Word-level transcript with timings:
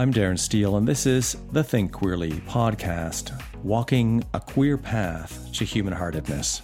I'm 0.00 0.14
Darren 0.14 0.38
Steele, 0.38 0.78
and 0.78 0.88
this 0.88 1.04
is 1.04 1.36
the 1.52 1.62
Think 1.62 1.92
Queerly 1.92 2.30
podcast, 2.48 3.38
walking 3.62 4.24
a 4.32 4.40
queer 4.40 4.78
path 4.78 5.52
to 5.52 5.64
human 5.66 5.92
heartedness. 5.92 6.62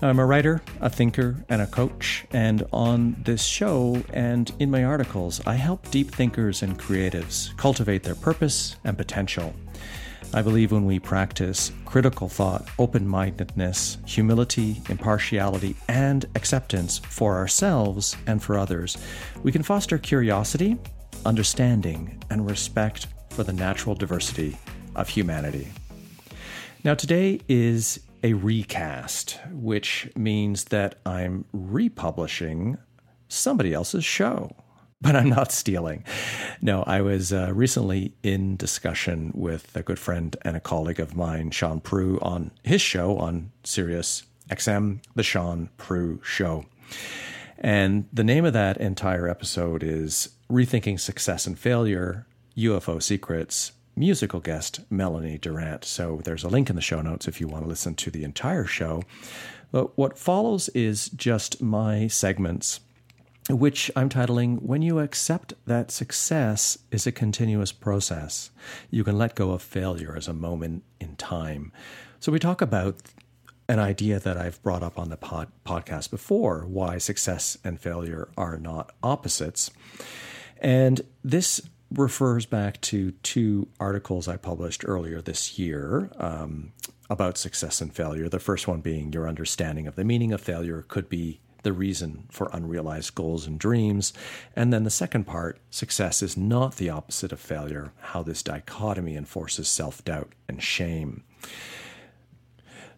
I'm 0.00 0.20
a 0.20 0.24
writer, 0.24 0.62
a 0.80 0.88
thinker, 0.88 1.44
and 1.48 1.60
a 1.60 1.66
coach, 1.66 2.24
and 2.30 2.64
on 2.72 3.16
this 3.24 3.42
show 3.42 4.00
and 4.12 4.52
in 4.60 4.70
my 4.70 4.84
articles, 4.84 5.40
I 5.44 5.54
help 5.54 5.90
deep 5.90 6.12
thinkers 6.12 6.62
and 6.62 6.78
creatives 6.78 7.56
cultivate 7.56 8.04
their 8.04 8.14
purpose 8.14 8.76
and 8.84 8.96
potential. 8.96 9.52
I 10.32 10.40
believe 10.40 10.70
when 10.70 10.86
we 10.86 11.00
practice 11.00 11.72
critical 11.84 12.28
thought, 12.28 12.66
open 12.78 13.08
mindedness, 13.08 13.98
humility, 14.06 14.80
impartiality, 14.88 15.74
and 15.88 16.26
acceptance 16.36 16.98
for 17.00 17.36
ourselves 17.36 18.16
and 18.28 18.40
for 18.40 18.56
others, 18.56 18.96
we 19.42 19.50
can 19.50 19.64
foster 19.64 19.98
curiosity 19.98 20.78
understanding, 21.24 22.22
and 22.30 22.48
respect 22.48 23.06
for 23.30 23.44
the 23.44 23.52
natural 23.52 23.94
diversity 23.94 24.56
of 24.94 25.08
humanity. 25.08 25.68
Now, 26.84 26.94
today 26.94 27.40
is 27.48 28.00
a 28.22 28.34
recast, 28.34 29.38
which 29.50 30.10
means 30.16 30.64
that 30.64 30.96
I'm 31.06 31.44
republishing 31.52 32.78
somebody 33.28 33.72
else's 33.72 34.04
show. 34.04 34.50
But 35.00 35.16
I'm 35.16 35.30
not 35.30 35.50
stealing. 35.50 36.04
No, 36.60 36.84
I 36.84 37.00
was 37.00 37.32
uh, 37.32 37.50
recently 37.52 38.14
in 38.22 38.56
discussion 38.56 39.32
with 39.34 39.74
a 39.76 39.82
good 39.82 39.98
friend 39.98 40.36
and 40.42 40.56
a 40.56 40.60
colleague 40.60 41.00
of 41.00 41.16
mine, 41.16 41.50
Shaun 41.50 41.80
Proulx, 41.80 42.22
on 42.22 42.52
his 42.62 42.80
show 42.80 43.18
on 43.18 43.50
Sirius 43.64 44.22
XM, 44.48 45.00
The 45.16 45.24
Shaun 45.24 45.70
Proulx 45.76 46.22
Show. 46.22 46.66
And 47.58 48.08
the 48.12 48.24
name 48.24 48.44
of 48.44 48.52
that 48.52 48.76
entire 48.78 49.28
episode 49.28 49.82
is 49.82 50.30
Rethinking 50.50 50.98
Success 50.98 51.46
and 51.46 51.58
Failure 51.58 52.26
UFO 52.56 53.02
Secrets 53.02 53.72
musical 53.96 54.40
guest 54.40 54.80
Melanie 54.90 55.38
Durrant. 55.38 55.84
So 55.84 56.20
there's 56.24 56.44
a 56.44 56.48
link 56.48 56.70
in 56.70 56.76
the 56.76 56.82
show 56.82 57.02
notes 57.02 57.28
if 57.28 57.40
you 57.40 57.46
want 57.46 57.64
to 57.64 57.68
listen 57.68 57.94
to 57.96 58.10
the 58.10 58.24
entire 58.24 58.64
show. 58.64 59.02
But 59.70 59.96
what 59.96 60.18
follows 60.18 60.68
is 60.70 61.08
just 61.10 61.62
my 61.62 62.06
segments, 62.06 62.80
which 63.48 63.90
I'm 63.96 64.08
titling 64.08 64.62
When 64.62 64.82
You 64.82 64.98
Accept 64.98 65.54
That 65.66 65.90
Success 65.90 66.78
is 66.90 67.06
a 67.06 67.12
Continuous 67.12 67.72
Process, 67.72 68.50
You 68.90 69.04
Can 69.04 69.18
Let 69.18 69.34
Go 69.34 69.50
of 69.50 69.62
Failure 69.62 70.14
as 70.16 70.28
a 70.28 70.34
Moment 70.34 70.84
in 71.00 71.16
Time. 71.16 71.72
So 72.20 72.30
we 72.30 72.38
talk 72.38 72.60
about 72.60 72.96
an 73.72 73.78
idea 73.78 74.20
that 74.20 74.36
I've 74.36 74.62
brought 74.62 74.82
up 74.82 74.98
on 74.98 75.08
the 75.08 75.16
pod, 75.16 75.48
podcast 75.64 76.10
before 76.10 76.66
why 76.66 76.98
success 76.98 77.56
and 77.64 77.80
failure 77.80 78.28
are 78.36 78.58
not 78.58 78.92
opposites. 79.02 79.70
And 80.60 81.00
this 81.24 81.62
refers 81.90 82.44
back 82.44 82.82
to 82.82 83.12
two 83.22 83.68
articles 83.80 84.28
I 84.28 84.36
published 84.36 84.84
earlier 84.86 85.22
this 85.22 85.58
year 85.58 86.10
um, 86.18 86.72
about 87.08 87.38
success 87.38 87.80
and 87.80 87.94
failure. 87.94 88.28
The 88.28 88.38
first 88.38 88.68
one 88.68 88.82
being 88.82 89.10
your 89.10 89.26
understanding 89.26 89.86
of 89.86 89.96
the 89.96 90.04
meaning 90.04 90.32
of 90.32 90.42
failure 90.42 90.84
could 90.86 91.08
be 91.08 91.40
the 91.62 91.72
reason 91.72 92.26
for 92.30 92.50
unrealized 92.52 93.14
goals 93.14 93.46
and 93.46 93.58
dreams. 93.58 94.12
And 94.54 94.70
then 94.70 94.84
the 94.84 94.90
second 94.90 95.24
part, 95.24 95.58
success 95.70 96.22
is 96.22 96.36
not 96.36 96.76
the 96.76 96.90
opposite 96.90 97.32
of 97.32 97.40
failure, 97.40 97.92
how 98.00 98.22
this 98.22 98.42
dichotomy 98.42 99.16
enforces 99.16 99.66
self 99.66 100.04
doubt 100.04 100.34
and 100.46 100.62
shame. 100.62 101.24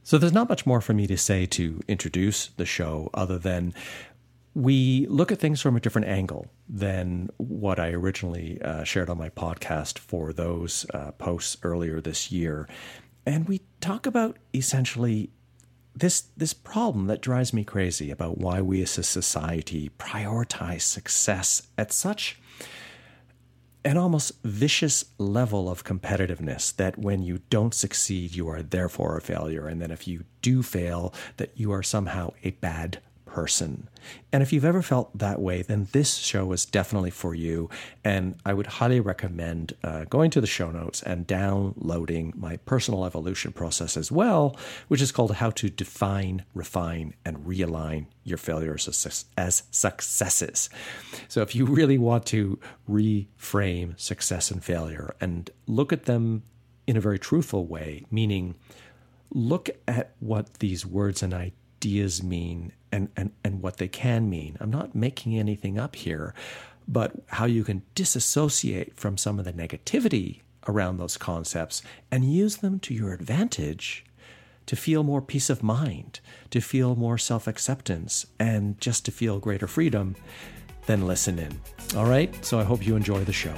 So 0.05 0.19
there's 0.19 0.35
not 0.35 0.51
much 0.51 0.67
more 0.67 0.83
for 0.83 0.93
me 0.93 1.07
to 1.07 1.17
say 1.17 1.47
to 1.47 1.81
introduce 1.89 2.49
the 2.49 2.67
show 2.67 3.09
other 3.15 3.39
than 3.39 3.73
we 4.55 5.07
look 5.09 5.33
at 5.33 5.39
things 5.41 5.63
from 5.63 5.77
a 5.77 5.81
different 5.81 6.09
angle 6.09 6.47
than 6.69 7.31
what 7.39 7.81
I 7.81 7.89
originally 7.89 8.61
uh, 8.61 8.85
shared 8.85 9.09
on 9.09 9.17
my 9.17 9.31
podcast 9.31 9.99
for 9.99 10.35
those 10.35 10.85
uh, 10.93 11.13
posts 11.13 11.57
earlier 11.63 12.03
this 12.03 12.31
year. 12.31 12.69
And 13.25 13.49
we 13.49 13.63
talk 13.81 14.05
about 14.05 14.37
essentially 14.55 15.31
this 15.97 16.25
this 16.37 16.53
problem 16.53 17.07
that 17.07 17.23
drives 17.23 17.55
me 17.55 17.65
crazy 17.65 18.11
about 18.11 18.37
why 18.37 18.61
we 18.61 18.83
as 18.83 18.99
a 18.99 19.03
society 19.03 19.91
prioritize 19.99 20.83
success 20.83 21.63
at 21.79 21.93
such 21.93 22.39
an 23.85 23.99
almost 23.99 24.33
vicious 24.43 25.05
level 25.19 25.71
of 25.71 25.85
competitiveness 25.85 26.75
that 26.77 26.99
when 26.99 27.23
you 27.23 27.41
don't 27.51 27.75
succeed, 27.75 28.35
you 28.35 28.49
are 28.49 28.63
therefore 28.63 29.17
a 29.17 29.21
failure. 29.21 29.67
And 29.67 29.81
then 29.81 29.91
if 29.91 30.09
you 30.09 30.25
do 30.41 30.63
fail, 30.63 31.13
that 31.37 31.53
you 31.55 31.71
are 31.73 31.83
somehow 31.83 32.33
a 32.43 32.53
bad 32.53 33.01
person. 33.35 33.89
And 34.33 34.45
if 34.45 34.53
you've 34.53 34.65
ever 34.65 34.81
felt 34.81 35.19
that 35.19 35.41
way, 35.41 35.63
then 35.63 35.89
this 35.91 36.15
show 36.19 36.53
is 36.53 36.65
definitely 36.65 37.11
for 37.11 37.35
you. 37.35 37.69
And 38.05 38.37
I 38.47 38.55
would 38.55 38.69
highly 38.79 39.01
recommend 39.01 39.75
uh, 39.83 40.05
going 40.05 40.31
to 40.31 40.41
the 40.41 40.47
show 40.47 40.71
notes 40.71 41.03
and 41.03 41.27
downloading 41.27 42.33
my 42.37 42.59
personal 42.59 43.05
evolution 43.05 43.51
process 43.51 43.97
as 43.97 44.13
well, 44.13 44.57
which 44.87 45.03
is 45.03 45.11
called 45.11 45.35
How 45.35 45.51
to 45.51 45.69
Define, 45.69 46.45
Refine, 46.55 47.15
and 47.25 47.39
Realign 47.39 48.07
Your 48.23 48.39
Failures 48.39 48.87
as, 48.87 49.25
as 49.37 49.65
Successes. 49.73 50.71
So 51.27 51.43
if 51.43 51.57
you 51.57 51.67
really 51.67 51.99
want 51.99 52.27
to 52.27 52.61
reframe 52.89 53.99
success 53.99 54.53
and 54.53 54.63
failure 54.63 55.17
and 55.21 55.51
look 55.67 55.93
at 55.93 56.05
them 56.05 56.45
in 56.87 56.97
a 56.97 57.01
very 57.01 57.19
truthful 57.19 57.67
way, 57.67 58.05
meaning 58.13 58.55
look 59.33 59.71
at 59.89 60.13
what 60.21 60.55
these 60.61 60.87
words 60.87 61.21
and 61.21 61.35
ideas 61.35 62.23
mean 62.23 62.73
and, 62.95 63.09
and, 63.17 63.33
and 63.43 63.61
what 63.61 63.79
they 63.79 63.89
can 63.89 64.31
mean. 64.31 64.57
I'm 64.61 64.71
not 64.71 64.95
making 64.95 65.37
anything 65.37 65.79
up 65.81 65.97
here, 65.97 66.33
but 66.87 67.13
how 67.27 67.45
you 67.45 67.65
can 67.65 67.83
disassociate 67.97 68.97
from 68.97 69.19
some 69.19 69.41
of 69.41 69.45
the 69.45 69.53
negativity 69.53 70.43
around 70.69 70.99
those 70.99 71.17
concepts 71.17 71.83
and 72.13 72.33
use 72.33 72.59
them 72.59 72.79
to 72.79 72.95
your 72.95 73.13
advantage 73.13 74.05
to 74.67 74.77
feel 74.77 75.03
more 75.03 75.21
peace 75.21 75.51
of 75.51 75.63
mind, 75.63 76.21
to 76.51 76.61
feel 76.61 76.95
more 76.95 77.19
self 77.19 77.49
acceptance, 77.49 78.27
and 78.39 78.81
just 78.81 79.05
to 79.07 79.11
feel 79.11 79.41
greater 79.41 79.67
freedom, 79.67 80.15
then 80.87 81.05
listen 81.07 81.39
in. 81.39 81.61
All 81.97 82.07
right? 82.07 82.33
So 82.45 82.61
I 82.61 82.63
hope 82.63 82.87
you 82.87 82.95
enjoy 82.95 83.25
the 83.25 83.33
show. 83.33 83.57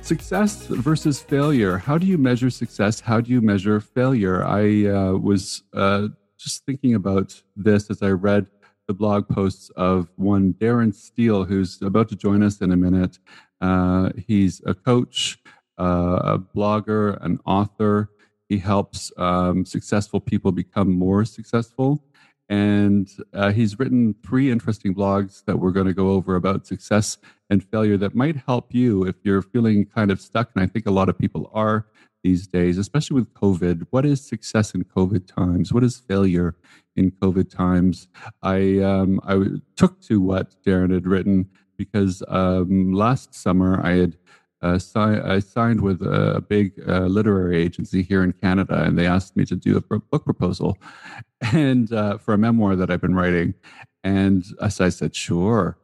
Success 0.00 0.66
versus 0.66 1.20
failure. 1.20 1.76
How 1.76 1.98
do 1.98 2.06
you 2.06 2.16
measure 2.16 2.50
success? 2.50 3.00
How 3.00 3.20
do 3.20 3.32
you 3.32 3.40
measure 3.40 3.80
failure? 3.80 4.44
I 4.44 4.86
uh, 4.86 5.12
was 5.14 5.64
uh, 5.74 6.08
just 6.46 6.64
thinking 6.64 6.94
about 6.94 7.42
this 7.56 7.90
as 7.90 8.02
I 8.02 8.10
read 8.10 8.46
the 8.86 8.94
blog 8.94 9.28
posts 9.28 9.68
of 9.70 10.08
one 10.14 10.54
Darren 10.54 10.94
Steele, 10.94 11.42
who's 11.42 11.82
about 11.82 12.08
to 12.10 12.14
join 12.14 12.40
us 12.40 12.60
in 12.60 12.70
a 12.70 12.76
minute. 12.76 13.18
Uh, 13.60 14.10
he's 14.28 14.62
a 14.64 14.72
coach, 14.72 15.38
uh, 15.76 16.20
a 16.22 16.38
blogger, 16.38 17.20
an 17.24 17.40
author. 17.46 18.10
He 18.48 18.58
helps 18.58 19.10
um, 19.16 19.64
successful 19.64 20.20
people 20.20 20.52
become 20.52 20.92
more 20.92 21.24
successful. 21.24 22.04
And 22.48 23.10
uh, 23.34 23.50
he's 23.50 23.76
written 23.80 24.14
three 24.24 24.52
interesting 24.52 24.94
blogs 24.94 25.44
that 25.46 25.58
we're 25.58 25.72
going 25.72 25.88
to 25.88 25.94
go 25.94 26.10
over 26.10 26.36
about 26.36 26.64
success 26.64 27.18
and 27.50 27.64
failure 27.72 27.96
that 27.96 28.14
might 28.14 28.36
help 28.36 28.72
you 28.72 29.02
if 29.02 29.16
you're 29.24 29.42
feeling 29.42 29.84
kind 29.86 30.12
of 30.12 30.20
stuck. 30.20 30.50
And 30.54 30.62
I 30.62 30.68
think 30.68 30.86
a 30.86 30.92
lot 30.92 31.08
of 31.08 31.18
people 31.18 31.50
are 31.52 31.86
these 32.26 32.48
days, 32.48 32.76
especially 32.76 33.14
with 33.20 33.32
COVID. 33.34 33.86
What 33.90 34.04
is 34.04 34.20
success 34.34 34.74
in 34.74 34.82
COVID 34.82 35.32
times? 35.32 35.72
What 35.72 35.84
is 35.84 36.02
failure 36.12 36.56
in 36.96 37.12
COVID 37.22 37.48
times? 37.48 38.08
I 38.42 38.80
um, 38.92 39.20
I 39.32 39.34
took 39.76 40.00
to 40.08 40.20
what 40.20 40.46
Darren 40.64 40.92
had 40.92 41.06
written 41.06 41.48
because 41.76 42.24
um, 42.26 42.92
last 42.92 43.32
summer 43.32 43.80
I 43.90 43.92
had 44.02 44.12
uh, 44.60 44.78
si- 44.78 45.20
I 45.34 45.38
signed 45.38 45.80
with 45.88 46.02
a 46.02 46.42
big 46.54 46.66
uh, 46.88 47.06
literary 47.18 47.58
agency 47.66 48.02
here 48.02 48.24
in 48.24 48.32
Canada, 48.32 48.76
and 48.84 48.98
they 48.98 49.06
asked 49.06 49.36
me 49.36 49.44
to 49.44 49.54
do 49.54 49.76
a 49.76 49.80
book 50.12 50.24
proposal, 50.24 50.76
and 51.52 51.92
uh, 51.92 52.18
for 52.18 52.34
a 52.34 52.38
memoir 52.38 52.74
that 52.74 52.90
I've 52.90 53.04
been 53.06 53.14
writing, 53.14 53.54
and 54.02 54.44
so 54.68 54.84
I 54.84 54.88
said 54.88 55.14
sure. 55.14 55.78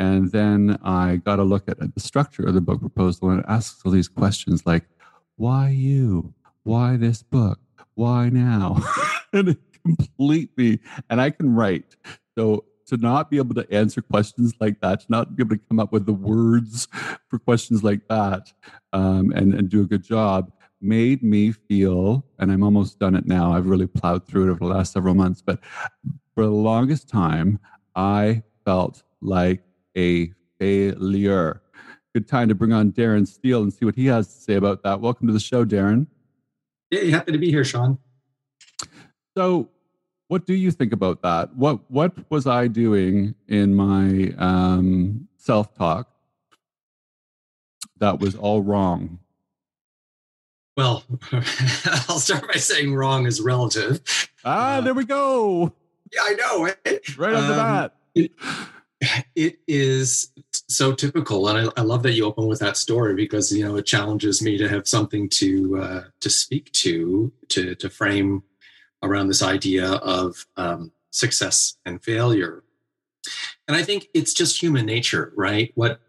And 0.00 0.30
then 0.30 0.78
I 0.84 1.16
got 1.16 1.40
a 1.40 1.42
look 1.52 1.68
at 1.68 1.78
the 1.80 2.00
structure 2.10 2.46
of 2.46 2.54
the 2.54 2.60
book 2.60 2.78
proposal 2.78 3.30
and 3.30 3.40
it 3.40 3.46
asks 3.48 3.82
all 3.84 3.90
these 3.90 4.06
questions 4.06 4.64
like, 4.64 4.84
why 5.38 5.70
you? 5.70 6.34
Why 6.64 6.96
this 6.96 7.22
book? 7.22 7.60
Why 7.94 8.28
now? 8.28 8.82
and 9.32 9.50
it 9.50 9.58
completely, 9.84 10.80
and 11.08 11.20
I 11.20 11.30
can 11.30 11.54
write. 11.54 11.96
So 12.36 12.64
to 12.86 12.96
not 12.96 13.30
be 13.30 13.38
able 13.38 13.54
to 13.54 13.72
answer 13.72 14.02
questions 14.02 14.52
like 14.60 14.80
that, 14.80 15.00
to 15.00 15.06
not 15.08 15.36
be 15.36 15.42
able 15.42 15.56
to 15.56 15.62
come 15.68 15.78
up 15.80 15.92
with 15.92 16.06
the 16.06 16.12
words 16.12 16.88
for 17.28 17.38
questions 17.38 17.82
like 17.82 18.06
that 18.08 18.52
um, 18.92 19.32
and, 19.32 19.54
and 19.54 19.68
do 19.68 19.82
a 19.82 19.86
good 19.86 20.02
job 20.04 20.52
made 20.80 21.22
me 21.22 21.52
feel, 21.52 22.24
and 22.38 22.52
I'm 22.52 22.62
almost 22.62 22.98
done 22.98 23.14
it 23.14 23.26
now. 23.26 23.52
I've 23.52 23.66
really 23.66 23.86
plowed 23.86 24.26
through 24.26 24.48
it 24.48 24.50
over 24.50 24.60
the 24.60 24.66
last 24.66 24.92
several 24.92 25.14
months, 25.14 25.42
but 25.42 25.60
for 26.34 26.44
the 26.44 26.50
longest 26.50 27.08
time, 27.08 27.58
I 27.96 28.42
felt 28.64 29.02
like 29.20 29.62
a 29.96 30.32
failure 30.58 31.62
good 32.14 32.28
time 32.28 32.48
to 32.48 32.54
bring 32.54 32.72
on 32.72 32.92
Darren 32.92 33.26
Steele 33.26 33.62
and 33.62 33.72
see 33.72 33.84
what 33.84 33.94
he 33.94 34.06
has 34.06 34.26
to 34.26 34.40
say 34.40 34.54
about 34.54 34.82
that. 34.82 35.00
Welcome 35.00 35.26
to 35.26 35.32
the 35.32 35.40
show, 35.40 35.64
Darren. 35.64 36.06
Yeah, 36.90 37.16
happy 37.16 37.32
to 37.32 37.38
be 37.38 37.50
here, 37.50 37.64
Shaun. 37.64 37.98
So, 39.36 39.68
what 40.28 40.46
do 40.46 40.54
you 40.54 40.70
think 40.70 40.92
about 40.92 41.22
that? 41.22 41.54
What 41.54 41.90
what 41.90 42.12
was 42.30 42.46
I 42.46 42.66
doing 42.66 43.34
in 43.46 43.74
my 43.74 44.34
um, 44.38 45.28
self 45.36 45.74
talk 45.74 46.08
that 47.98 48.20
was 48.20 48.34
all 48.34 48.62
wrong? 48.62 49.18
Well, 50.76 51.04
I'll 51.32 52.20
start 52.20 52.46
by 52.46 52.58
saying 52.58 52.94
wrong 52.94 53.26
is 53.26 53.40
relative. 53.40 54.00
Ah, 54.44 54.76
uh, 54.76 54.80
there 54.80 54.94
we 54.94 55.04
go. 55.04 55.72
Yeah, 56.12 56.20
I 56.22 56.34
know. 56.34 56.62
Right, 56.62 57.18
right 57.18 57.34
off 57.34 57.48
the 57.48 57.54
bat. 57.54 57.96
It, 58.14 58.32
it 59.34 59.58
is 59.66 60.30
so 60.68 60.92
typical, 60.92 61.48
and 61.48 61.70
I, 61.70 61.80
I, 61.80 61.82
love 61.82 62.02
that 62.02 62.12
you 62.12 62.24
open 62.26 62.46
with 62.46 62.58
that 62.60 62.76
story 62.76 63.14
because 63.14 63.50
you 63.50 63.64
know 63.64 63.76
it 63.76 63.86
challenges 63.86 64.42
me 64.42 64.58
to 64.58 64.68
have 64.68 64.86
something 64.86 65.28
to 65.30 65.78
uh, 65.78 66.02
to 66.20 66.30
speak 66.30 66.70
to 66.72 67.32
to 67.48 67.74
to 67.74 67.88
frame 67.88 68.42
around 69.02 69.28
this 69.28 69.42
idea 69.42 69.92
of 69.92 70.46
um, 70.56 70.92
success 71.10 71.76
and 71.86 72.02
failure. 72.02 72.62
And 73.66 73.76
I 73.76 73.82
think 73.82 74.08
it's 74.14 74.32
just 74.32 74.60
human 74.60 74.86
nature, 74.86 75.32
right? 75.36 75.72
What 75.74 76.00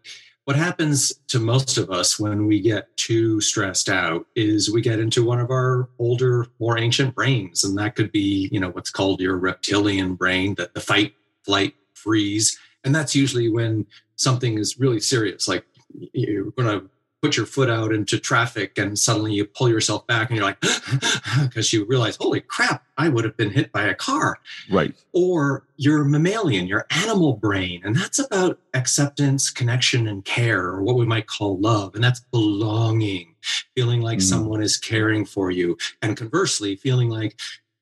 what 0.44 0.56
happens 0.56 1.12
to 1.28 1.38
most 1.38 1.78
of 1.78 1.90
us 1.90 2.18
when 2.18 2.46
we 2.46 2.60
get 2.60 2.96
too 2.96 3.40
stressed 3.40 3.88
out 3.88 4.26
is 4.34 4.70
we 4.70 4.80
get 4.80 4.98
into 4.98 5.24
one 5.24 5.38
of 5.38 5.50
our 5.50 5.88
older, 5.98 6.46
more 6.58 6.78
ancient 6.78 7.14
brains. 7.14 7.62
And 7.62 7.78
that 7.78 7.94
could 7.94 8.10
be, 8.10 8.48
you 8.50 8.58
know, 8.58 8.70
what's 8.70 8.90
called 8.90 9.20
your 9.20 9.36
reptilian 9.36 10.14
brain, 10.14 10.54
that 10.56 10.74
the 10.74 10.80
fight, 10.80 11.14
flight, 11.44 11.74
freeze. 11.94 12.58
And 12.82 12.94
that's 12.94 13.14
usually 13.14 13.48
when 13.48 13.86
something 14.20 14.58
is 14.58 14.78
really 14.78 15.00
serious, 15.00 15.48
like 15.48 15.64
you're 16.12 16.50
going 16.52 16.80
to 16.80 16.90
put 17.22 17.36
your 17.36 17.46
foot 17.46 17.68
out 17.68 17.92
into 17.92 18.18
traffic 18.18 18.78
and 18.78 18.98
suddenly 18.98 19.32
you 19.32 19.44
pull 19.44 19.68
yourself 19.68 20.06
back 20.06 20.30
and 20.30 20.36
you're 20.36 20.46
like 20.46 20.60
because 21.42 21.70
you 21.70 21.84
realize 21.84 22.16
holy 22.16 22.40
crap 22.40 22.82
i 22.96 23.10
would 23.10 23.24
have 23.24 23.36
been 23.36 23.50
hit 23.50 23.70
by 23.72 23.82
a 23.82 23.94
car. 23.94 24.38
Right. 24.70 24.94
Or 25.12 25.66
your 25.76 26.04
mammalian 26.04 26.66
your 26.66 26.86
animal 26.90 27.34
brain 27.34 27.82
and 27.84 27.94
that's 27.94 28.18
about 28.18 28.58
acceptance 28.72 29.50
connection 29.50 30.08
and 30.08 30.24
care 30.24 30.64
or 30.64 30.82
what 30.82 30.96
we 30.96 31.04
might 31.04 31.26
call 31.26 31.58
love 31.58 31.94
and 31.94 32.02
that's 32.02 32.20
belonging. 32.20 33.34
Feeling 33.74 34.00
like 34.02 34.18
mm. 34.18 34.22
someone 34.22 34.62
is 34.62 34.76
caring 34.76 35.24
for 35.24 35.50
you 35.50 35.76
and 36.02 36.16
conversely 36.16 36.76
feeling 36.76 37.08
like 37.08 37.38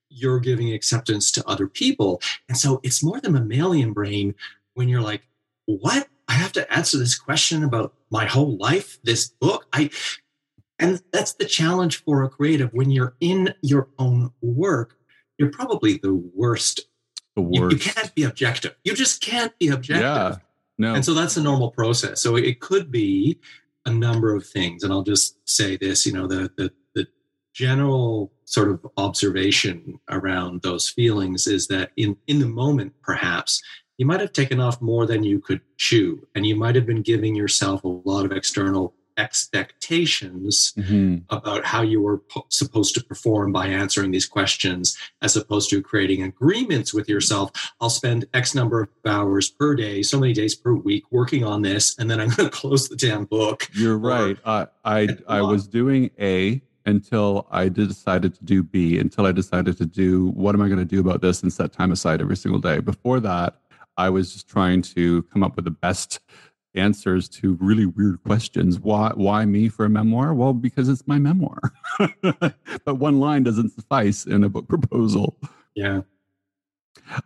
you're 0.09 0.39
giving 0.39 0.73
acceptance 0.73 1.31
to 1.31 1.47
other 1.47 1.67
people. 1.67 2.21
And 2.47 2.57
so 2.57 2.79
it's 2.83 3.03
more 3.03 3.19
the 3.21 3.29
mammalian 3.29 3.93
brain 3.93 4.35
when 4.73 4.89
you're 4.89 5.01
like 5.01 5.23
what 5.65 6.07
I 6.29 6.33
have 6.33 6.51
to 6.53 6.71
answer 6.71 6.97
this 6.97 7.17
question 7.17 7.63
about 7.63 7.93
my 8.11 8.25
whole 8.25 8.55
life, 8.57 8.99
this 9.03 9.27
book. 9.27 9.65
I 9.73 9.89
and 10.77 11.01
that's 11.11 11.33
the 11.33 11.45
challenge 11.45 12.03
for 12.03 12.23
a 12.23 12.29
creative 12.29 12.71
when 12.71 12.91
you're 12.91 13.15
in 13.19 13.53
your 13.61 13.89
own 13.97 14.31
work, 14.41 14.95
you're 15.37 15.51
probably 15.51 15.97
the 15.97 16.13
worst. 16.13 16.81
The 17.35 17.41
worst. 17.41 17.55
You, 17.55 17.69
you 17.69 17.77
can't 17.79 18.15
be 18.15 18.23
objective. 18.23 18.75
You 18.83 18.93
just 18.93 19.21
can't 19.21 19.57
be 19.59 19.69
objective. 19.69 20.03
Yeah. 20.03 20.35
No. 20.77 20.93
And 20.93 21.03
so 21.03 21.13
that's 21.13 21.35
a 21.35 21.43
normal 21.43 21.71
process. 21.71 22.21
So 22.21 22.37
it 22.37 22.61
could 22.61 22.91
be 22.91 23.39
a 23.85 23.91
number 23.91 24.33
of 24.33 24.45
things. 24.45 24.83
And 24.83 24.93
I'll 24.93 25.03
just 25.03 25.37
say 25.49 25.75
this, 25.75 26.05
you 26.05 26.13
know, 26.13 26.27
the 26.27 26.51
the 26.55 26.71
the 26.93 27.07
general 27.53 28.31
sort 28.45 28.69
of 28.69 28.85
observation 28.97 29.99
around 30.09 30.61
those 30.61 30.89
feelings 30.89 31.47
is 31.47 31.67
that 31.67 31.91
in 31.97 32.15
in 32.27 32.39
the 32.39 32.47
moment 32.47 32.93
perhaps 33.01 33.61
you 33.99 34.05
might 34.05 34.21
have 34.21 34.31
taken 34.31 34.61
off 34.61 34.81
more 34.81 35.05
than 35.05 35.23
you 35.23 35.39
could 35.39 35.59
chew, 35.75 36.25
and 36.33 36.47
you 36.47 36.55
might 36.55 36.73
have 36.75 36.85
been 36.85 37.01
giving 37.01 37.35
yourself 37.35 37.83
a 37.83 37.87
lot 37.87 38.23
of 38.23 38.31
external 38.31 38.95
expectations 39.17 40.71
mm-hmm. 40.77 41.17
about 41.29 41.65
how 41.65 41.81
you 41.81 42.01
were 42.01 42.19
po- 42.19 42.45
supposed 42.47 42.95
to 42.95 43.03
perform 43.03 43.51
by 43.51 43.67
answering 43.67 44.11
these 44.11 44.25
questions, 44.25 44.97
as 45.21 45.35
opposed 45.35 45.69
to 45.69 45.81
creating 45.81 46.23
agreements 46.23 46.93
with 46.93 47.09
yourself. 47.09 47.51
I'll 47.81 47.89
spend 47.89 48.25
X 48.33 48.55
number 48.55 48.83
of 48.83 48.89
hours 49.05 49.49
per 49.49 49.75
day, 49.75 50.01
so 50.01 50.17
many 50.17 50.31
days 50.31 50.55
per 50.55 50.73
week 50.73 51.03
working 51.11 51.43
on 51.43 51.61
this, 51.61 51.99
and 51.99 52.09
then 52.09 52.21
I'm 52.21 52.29
going 52.37 52.49
to 52.49 52.55
close 52.55 52.87
the 52.87 52.95
damn 52.95 53.25
book. 53.25 53.69
You're 53.73 53.97
right. 53.97 54.37
I 54.45 54.67
I, 54.85 55.09
I 55.27 55.41
was 55.41 55.67
doing 55.67 56.09
A 56.21 56.61
until 56.85 57.47
I 57.51 57.67
decided 57.67 58.33
to 58.35 58.45
do 58.45 58.63
B, 58.63 58.97
until 58.97 59.25
I 59.25 59.33
decided 59.33 59.77
to 59.77 59.85
do 59.85 60.29
what 60.29 60.55
am 60.55 60.61
I 60.61 60.67
going 60.67 60.79
to 60.79 60.85
do 60.85 61.01
about 61.01 61.19
this 61.19 61.43
and 61.43 61.51
set 61.51 61.73
time 61.73 61.91
aside 61.91 62.21
every 62.21 62.37
single 62.37 62.61
day. 62.61 62.79
Before 62.79 63.19
that, 63.19 63.57
I 63.99 64.09
was 64.09 64.31
just 64.31 64.47
trying 64.47 64.81
to 64.83 65.23
come 65.23 65.43
up 65.43 65.57
with 65.57 65.65
the 65.65 65.71
best 65.71 66.21
answers 66.73 67.27
to 67.27 67.57
really 67.59 67.85
weird 67.85 68.23
questions. 68.23 68.79
Why 68.79 69.11
why 69.13 69.43
me 69.43 69.67
for 69.67 69.83
a 69.83 69.89
memoir? 69.89 70.33
Well, 70.33 70.53
because 70.53 70.87
it's 70.87 71.05
my 71.05 71.19
memoir. 71.19 71.73
but 72.21 72.95
one 72.95 73.19
line 73.19 73.43
doesn't 73.43 73.71
suffice 73.71 74.25
in 74.25 74.45
a 74.45 74.49
book 74.49 74.69
proposal. 74.69 75.37
Yeah. 75.75 76.01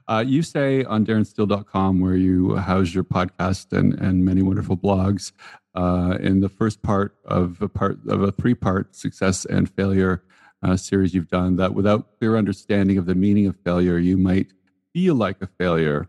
Uh, 0.07 0.23
you 0.25 0.41
say 0.41 0.83
on 0.85 1.05
darrensteele.com 1.05 1.99
where 1.99 2.15
you 2.15 2.55
house 2.55 2.93
your 2.93 3.03
podcast 3.03 3.77
and, 3.77 3.93
and 3.93 4.25
many 4.25 4.41
wonderful 4.41 4.77
blogs 4.77 5.31
uh, 5.75 6.17
in 6.21 6.39
the 6.39 6.49
first 6.49 6.81
part 6.81 7.15
of 7.25 7.61
a 7.61 7.69
part 7.69 7.99
of 8.07 8.23
a 8.23 8.31
three 8.31 8.55
part 8.55 8.95
success 8.95 9.45
and 9.45 9.69
failure 9.69 10.23
uh, 10.63 10.75
series 10.75 11.13
you've 11.13 11.27
done 11.27 11.57
that 11.57 11.75
without 11.75 12.17
clear 12.17 12.35
understanding 12.37 12.97
of 12.97 13.05
the 13.05 13.15
meaning 13.15 13.45
of 13.45 13.55
failure 13.63 13.97
you 13.97 14.17
might 14.17 14.47
feel 14.93 15.15
like 15.15 15.41
a 15.41 15.47
failure 15.47 16.07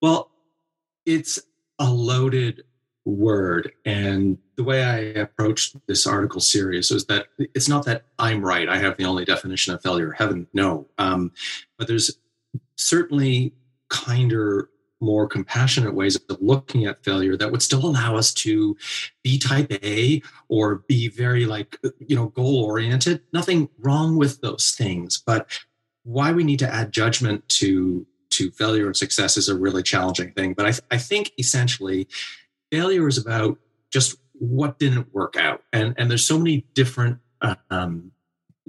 well, 0.00 0.30
it's 1.06 1.40
a 1.78 1.90
loaded 1.90 2.64
word. 3.04 3.72
And 3.84 4.38
the 4.56 4.64
way 4.64 4.84
I 4.84 4.98
approached 5.20 5.76
this 5.86 6.06
article 6.06 6.40
series 6.40 6.90
was 6.90 7.06
that 7.06 7.28
it's 7.38 7.68
not 7.68 7.86
that 7.86 8.04
I'm 8.18 8.44
right. 8.44 8.68
I 8.68 8.78
have 8.78 8.96
the 8.96 9.04
only 9.04 9.24
definition 9.24 9.72
of 9.72 9.82
failure. 9.82 10.12
Heaven, 10.12 10.46
no. 10.52 10.86
Um, 10.98 11.32
but 11.78 11.88
there's 11.88 12.18
certainly 12.76 13.54
kinder, 13.88 14.68
more 15.00 15.28
compassionate 15.28 15.94
ways 15.94 16.16
of 16.16 16.22
looking 16.40 16.84
at 16.84 17.04
failure 17.04 17.36
that 17.36 17.52
would 17.52 17.62
still 17.62 17.86
allow 17.86 18.16
us 18.16 18.34
to 18.34 18.76
be 19.22 19.38
type 19.38 19.72
A 19.84 20.20
or 20.48 20.82
be 20.88 21.08
very 21.08 21.46
like, 21.46 21.78
you 22.00 22.16
know, 22.16 22.26
goal 22.26 22.64
oriented. 22.64 23.22
Nothing 23.32 23.68
wrong 23.78 24.16
with 24.16 24.40
those 24.40 24.72
things. 24.72 25.22
But 25.24 25.46
why 26.02 26.32
we 26.32 26.42
need 26.42 26.58
to 26.58 26.68
add 26.68 26.90
judgment 26.90 27.48
to 27.48 28.07
to 28.38 28.50
failure 28.50 28.86
and 28.86 28.96
success 28.96 29.36
is 29.36 29.48
a 29.48 29.56
really 29.56 29.82
challenging 29.82 30.32
thing. 30.32 30.54
But 30.54 30.66
I, 30.66 30.70
th- 30.70 30.84
I 30.90 30.98
think 30.98 31.32
essentially 31.38 32.08
failure 32.70 33.06
is 33.08 33.18
about 33.18 33.58
just 33.90 34.16
what 34.34 34.78
didn't 34.78 35.12
work 35.12 35.36
out. 35.36 35.62
And, 35.72 35.94
and 35.98 36.10
there's 36.10 36.26
so 36.26 36.38
many 36.38 36.66
different 36.74 37.18
um, 37.70 38.12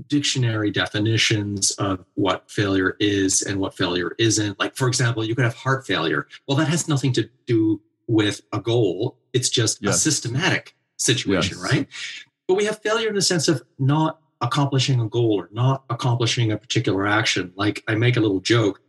dictionary 0.08 0.72
definitions 0.72 1.72
of 1.72 2.06
what 2.16 2.50
failure 2.50 2.96
is 3.00 3.42
and 3.42 3.60
what 3.60 3.76
failure 3.76 4.16
isn't. 4.18 4.60
Like, 4.60 4.76
for 4.76 4.88
example, 4.88 5.24
you 5.24 5.36
could 5.36 5.46
have 5.46 5.56
heart 5.56 5.86
failure. 5.86 6.28
Well, 6.48 6.58
that 6.58 6.68
has 6.68 6.88
nothing 6.88 7.14
to 7.14 7.30
do 7.46 7.82
with 8.08 8.42
a 8.52 8.60
goal, 8.60 9.18
it's 9.34 9.50
just 9.50 9.84
yes. 9.84 9.96
a 9.96 10.00
systematic 10.00 10.76
situation, 10.98 11.58
yes. 11.62 11.72
right? 11.72 11.88
But 12.48 12.56
we 12.56 12.66
have 12.66 12.82
failure 12.82 13.10
in 13.10 13.16
the 13.16 13.22
sense 13.22 13.48
of 13.48 13.62
not 13.78 14.20
accomplishing 14.42 15.00
a 15.00 15.08
goal 15.08 15.40
or 15.40 15.50
not 15.52 15.84
accomplishing 15.92 16.52
a 16.52 16.58
particular 16.58 17.06
action. 17.06 17.54
Like, 17.56 17.84
I 17.88 17.94
make 17.94 18.18
a 18.18 18.20
little 18.20 18.40
joke 18.40 18.82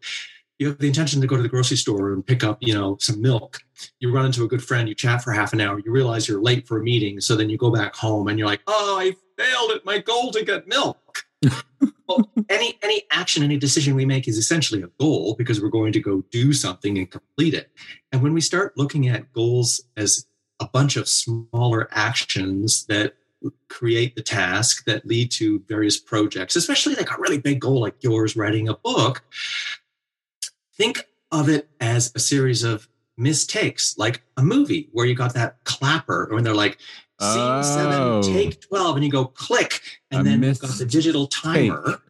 you 0.61 0.69
have 0.69 0.79
the 0.79 0.87
intention 0.87 1.23
to 1.23 1.27
go 1.27 1.37
to 1.37 1.43
the 1.43 1.49
grocery 1.49 1.79
store 1.79 2.13
and 2.13 2.25
pick 2.25 2.45
up, 2.45 2.59
you 2.61 2.75
know, 2.75 2.99
some 3.01 3.21
milk. 3.23 3.61
You 3.99 4.13
run 4.13 4.27
into 4.27 4.45
a 4.45 4.47
good 4.47 4.63
friend, 4.63 4.91
you 4.91 4.95
chat 4.95 5.25
for 5.25 5.33
half 5.33 5.55
an 5.55 5.61
hour, 5.61 5.79
you 5.79 5.91
realize 5.91 6.29
you're 6.29 6.43
late 6.43 6.69
for 6.69 6.79
a 6.79 6.83
meeting. 6.83 7.19
So 7.23 7.35
then 7.35 7.49
you 7.49 7.57
go 7.57 7.71
back 7.71 7.97
home 7.97 8.29
and 8.29 8.39
you're 8.39 8.47
like, 8.47 8.61
oh, 8.67 8.99
I 9.01 9.17
failed 9.43 9.71
at 9.71 9.87
my 9.87 9.99
goal 9.99 10.31
to 10.33 10.45
get 10.45 10.69
milk. 10.69 11.25
well, 12.07 12.31
any 12.51 12.79
any 12.83 13.05
action, 13.11 13.43
any 13.43 13.57
decision 13.57 13.95
we 13.95 14.05
make 14.05 14.29
is 14.29 14.37
essentially 14.37 14.83
a 14.83 14.89
goal 15.01 15.35
because 15.39 15.63
we're 15.63 15.71
going 15.71 15.93
to 15.93 16.01
go 16.01 16.23
do 16.31 16.53
something 16.53 16.99
and 16.99 17.11
complete 17.11 17.55
it. 17.55 17.71
And 18.13 18.23
when 18.23 18.35
we 18.35 18.43
start 18.43 18.77
looking 18.77 19.09
at 19.09 19.33
goals 19.33 19.81
as 19.97 20.27
a 20.61 20.69
bunch 20.69 20.97
of 20.97 21.09
smaller 21.09 21.89
actions 21.91 22.85
that 22.87 23.15
create 23.69 24.15
the 24.15 24.23
task 24.23 24.85
that 24.85 25.07
lead 25.07 25.31
to 25.31 25.63
various 25.69 25.99
projects, 25.99 26.57
especially 26.57 26.95
like 26.97 27.11
a 27.11 27.19
really 27.19 27.39
big 27.39 27.61
goal 27.61 27.81
like 27.81 28.03
yours, 28.03 28.37
writing 28.37 28.69
a 28.69 28.75
book, 28.75 29.23
think 30.81 31.07
of 31.31 31.51
it 31.51 31.69
as 31.79 32.11
a 32.15 32.19
series 32.19 32.63
of 32.63 32.89
mistakes, 33.19 33.95
like 33.99 34.23
a 34.39 34.43
movie 34.43 34.89
where 34.93 35.05
you 35.05 35.15
got 35.15 35.35
that 35.35 35.63
clapper 35.65 36.27
when 36.31 36.43
they're 36.43 36.55
like, 36.55 36.79
scene 37.21 37.37
oh, 37.39 37.61
seven, 37.61 38.23
take 38.23 38.63
12, 38.63 38.97
and 38.97 39.05
you 39.05 39.11
go 39.11 39.27
click, 39.27 39.83
and 40.11 40.27
then 40.27 40.43
you've 40.43 40.59
got 40.59 40.71
the 40.71 40.87
digital 40.87 41.27
timer, 41.27 42.01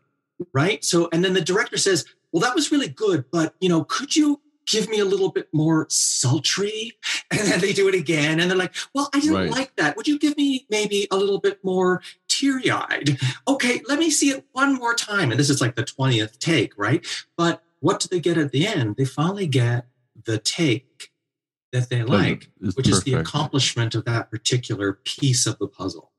right? 0.55 0.85
So, 0.85 1.09
and 1.13 1.25
then 1.25 1.35
the 1.35 1.41
director 1.41 1.79
says, 1.79 2.05
well, 2.31 2.43
that 2.43 2.55
was 2.55 2.71
really 2.71 2.87
good, 2.87 3.25
but, 3.33 3.55
you 3.61 3.69
know, 3.69 3.83
could 3.83 4.15
you 4.15 4.41
give 4.69 4.89
me 4.89 5.01
a 5.01 5.05
little 5.05 5.33
bit 5.33 5.49
more 5.53 5.87
sultry? 5.91 6.93
And 7.33 7.41
then 7.41 7.61
they 7.61 7.73
do 7.73 7.89
it 7.89 7.95
again, 7.95 8.41
and 8.41 8.51
they're 8.51 8.59
like, 8.59 8.75
well, 8.93 9.09
I 9.15 9.21
didn't 9.21 9.37
right. 9.37 9.51
like 9.51 9.77
that. 9.77 9.97
Would 9.97 10.09
you 10.09 10.19
give 10.19 10.37
me 10.37 10.67
maybe 10.69 11.07
a 11.13 11.17
little 11.17 11.39
bit 11.39 11.65
more 11.65 12.03
teary 12.27 12.71
eyed? 12.71 13.19
Okay, 13.47 13.83
let 13.89 14.01
me 14.01 14.11
see 14.11 14.31
it 14.31 14.45
one 14.51 14.75
more 14.75 14.95
time. 14.95 15.31
And 15.31 15.39
this 15.39 15.49
is 15.49 15.61
like 15.61 15.77
the 15.77 15.85
20th 15.85 16.39
take, 16.39 16.77
right? 16.77 17.07
But 17.37 17.63
what 17.81 18.01
do 18.01 18.09
they 18.11 18.21
get 18.21 18.39
at 18.39 18.53
the 18.53 18.67
end? 18.67 18.97
They 18.97 19.05
finally 19.05 19.47
get 19.47 19.87
the 20.25 20.39
take 20.39 21.11
that 21.73 21.89
they 21.89 22.03
like, 22.03 22.51
which 22.61 22.77
perfect. 22.77 22.89
is 22.89 23.03
the 23.05 23.15
accomplishment 23.15 23.95
of 23.95 24.05
that 24.05 24.31
particular 24.31 24.95
piece 25.05 25.47
of 25.47 25.59
the 25.59 25.69
puzzle. 25.69 26.13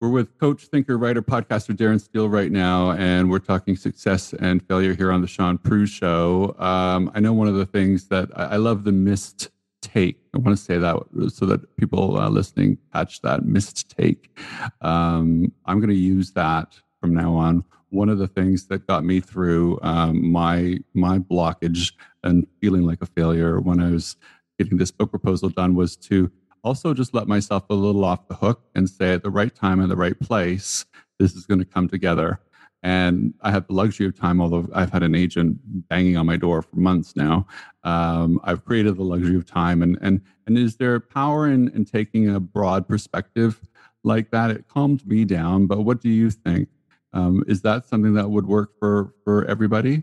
We're 0.00 0.10
with 0.10 0.36
coach, 0.38 0.64
thinker, 0.64 0.98
writer, 0.98 1.22
podcaster 1.22 1.76
Darren 1.76 2.00
Steele 2.00 2.28
right 2.28 2.50
now, 2.50 2.90
and 2.92 3.30
we're 3.30 3.38
talking 3.38 3.76
success 3.76 4.32
and 4.32 4.60
failure 4.66 4.94
here 4.94 5.12
on 5.12 5.20
the 5.20 5.28
Shaun 5.28 5.58
Proulx 5.58 5.88
Show. 5.88 6.56
Um, 6.58 7.10
I 7.14 7.20
know 7.20 7.32
one 7.32 7.46
of 7.46 7.54
the 7.54 7.66
things 7.66 8.08
that 8.08 8.28
I, 8.34 8.44
I 8.44 8.56
love 8.56 8.82
the 8.82 8.90
missed 8.90 9.50
take. 9.80 10.18
I 10.34 10.38
want 10.38 10.56
to 10.56 10.62
say 10.62 10.78
that 10.78 10.96
so 11.28 11.46
that 11.46 11.76
people 11.76 12.18
uh, 12.18 12.28
listening 12.28 12.78
catch 12.92 13.22
that 13.22 13.44
missed 13.44 13.96
take. 13.96 14.36
Um, 14.80 15.52
I'm 15.66 15.78
going 15.78 15.90
to 15.90 15.94
use 15.94 16.32
that 16.32 16.74
from 17.00 17.14
now 17.14 17.34
on. 17.34 17.64
One 17.92 18.08
of 18.08 18.18
the 18.18 18.28
things 18.28 18.66
that 18.66 18.86
got 18.86 19.04
me 19.04 19.20
through 19.20 19.78
um, 19.82 20.32
my 20.32 20.78
my 20.94 21.18
blockage 21.18 21.92
and 22.24 22.46
feeling 22.60 22.82
like 22.82 23.02
a 23.02 23.06
failure 23.06 23.60
when 23.60 23.80
I 23.80 23.90
was 23.90 24.16
getting 24.58 24.78
this 24.78 24.90
book 24.90 25.10
proposal 25.10 25.50
done 25.50 25.74
was 25.74 25.96
to 25.96 26.30
also 26.64 26.94
just 26.94 27.14
let 27.14 27.28
myself 27.28 27.64
a 27.70 27.74
little 27.74 28.04
off 28.04 28.28
the 28.28 28.34
hook 28.34 28.62
and 28.74 28.88
say 28.88 29.12
at 29.12 29.22
the 29.22 29.30
right 29.30 29.54
time 29.54 29.80
and 29.80 29.90
the 29.90 29.96
right 29.96 30.18
place, 30.20 30.84
this 31.18 31.34
is 31.34 31.46
going 31.46 31.58
to 31.58 31.64
come 31.64 31.88
together. 31.88 32.40
And 32.84 33.34
I 33.42 33.50
have 33.52 33.66
the 33.66 33.74
luxury 33.74 34.06
of 34.06 34.18
time, 34.18 34.40
although 34.40 34.68
I've 34.74 34.90
had 34.90 35.02
an 35.02 35.14
agent 35.14 35.58
banging 35.88 36.16
on 36.16 36.26
my 36.26 36.36
door 36.36 36.62
for 36.62 36.76
months 36.76 37.14
now. 37.14 37.46
Um, 37.84 38.40
I've 38.42 38.64
created 38.64 38.96
the 38.96 39.04
luxury 39.04 39.36
of 39.36 39.46
time. 39.46 39.82
And, 39.82 39.98
and, 40.00 40.20
and 40.46 40.58
is 40.58 40.76
there 40.76 40.98
power 40.98 41.46
in, 41.46 41.68
in 41.76 41.84
taking 41.84 42.28
a 42.28 42.40
broad 42.40 42.88
perspective 42.88 43.60
like 44.02 44.30
that? 44.32 44.50
It 44.50 44.66
calmed 44.66 45.06
me 45.06 45.24
down. 45.24 45.66
But 45.66 45.82
what 45.82 46.00
do 46.00 46.08
you 46.08 46.30
think? 46.30 46.68
Um, 47.12 47.44
is 47.46 47.62
that 47.62 47.86
something 47.88 48.14
that 48.14 48.30
would 48.30 48.46
work 48.46 48.78
for, 48.78 49.14
for 49.24 49.44
everybody? 49.44 50.02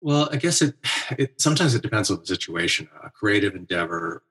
Well, 0.00 0.28
I 0.30 0.36
guess 0.36 0.60
it, 0.60 0.74
it 1.16 1.40
sometimes 1.40 1.74
it 1.74 1.82
depends 1.82 2.10
on 2.10 2.20
the 2.20 2.26
situation. 2.26 2.88
A 3.02 3.10
creative 3.10 3.54
endeavor, 3.54 4.22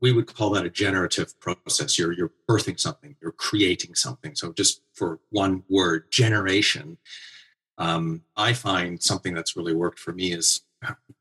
we 0.00 0.12
would 0.12 0.26
call 0.26 0.50
that 0.50 0.66
a 0.66 0.70
generative 0.70 1.38
process. 1.38 1.96
You're 1.96 2.12
you're 2.12 2.32
birthing 2.50 2.80
something, 2.80 3.14
you're 3.22 3.30
creating 3.30 3.94
something. 3.94 4.34
So 4.34 4.52
just 4.52 4.82
for 4.92 5.20
one 5.30 5.62
word, 5.68 6.10
generation. 6.10 6.98
Um, 7.78 8.22
I 8.36 8.54
find 8.54 9.00
something 9.00 9.34
that's 9.34 9.56
really 9.56 9.74
worked 9.74 10.00
for 10.00 10.12
me 10.12 10.32
is 10.32 10.62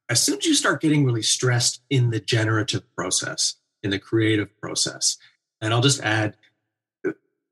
as 0.09 0.23
soon 0.23 0.37
as 0.39 0.45
you 0.45 0.55
start 0.55 0.81
getting 0.81 1.05
really 1.05 1.21
stressed 1.21 1.81
in 1.89 2.09
the 2.09 2.19
generative 2.19 2.83
process, 2.95 3.55
in 3.83 3.91
the 3.91 3.99
creative 3.99 4.57
process, 4.59 5.17
and 5.61 5.73
I'll 5.73 5.81
just 5.81 6.01
add 6.01 6.35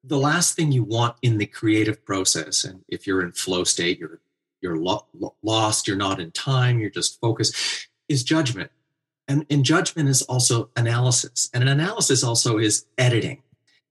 the 0.04 0.18
last 0.18 0.56
thing 0.56 0.72
you 0.72 0.84
want 0.84 1.16
in 1.22 1.38
the 1.38 1.46
creative 1.46 2.04
process, 2.06 2.64
and 2.64 2.84
if 2.90 3.08
you're 3.08 3.24
in 3.24 3.32
flow 3.32 3.64
state, 3.64 4.00
you're 4.00 4.20
you're 4.64 4.78
lo- 4.78 5.06
lost, 5.44 5.88
you're 5.88 5.98
not 5.98 6.20
in 6.20 6.32
time, 6.32 6.80
you're 6.80 6.90
just 6.90 7.20
focused, 7.20 7.88
is 8.08 8.24
judgment. 8.24 8.72
And, 9.28 9.46
and 9.50 9.64
judgment 9.64 10.10
is 10.10 10.22
also 10.24 10.70
analysis. 10.76 11.50
And 11.54 11.64
an 11.64 11.70
analysis 11.70 12.24
also 12.24 12.58
is 12.58 12.86
editing. 12.98 13.44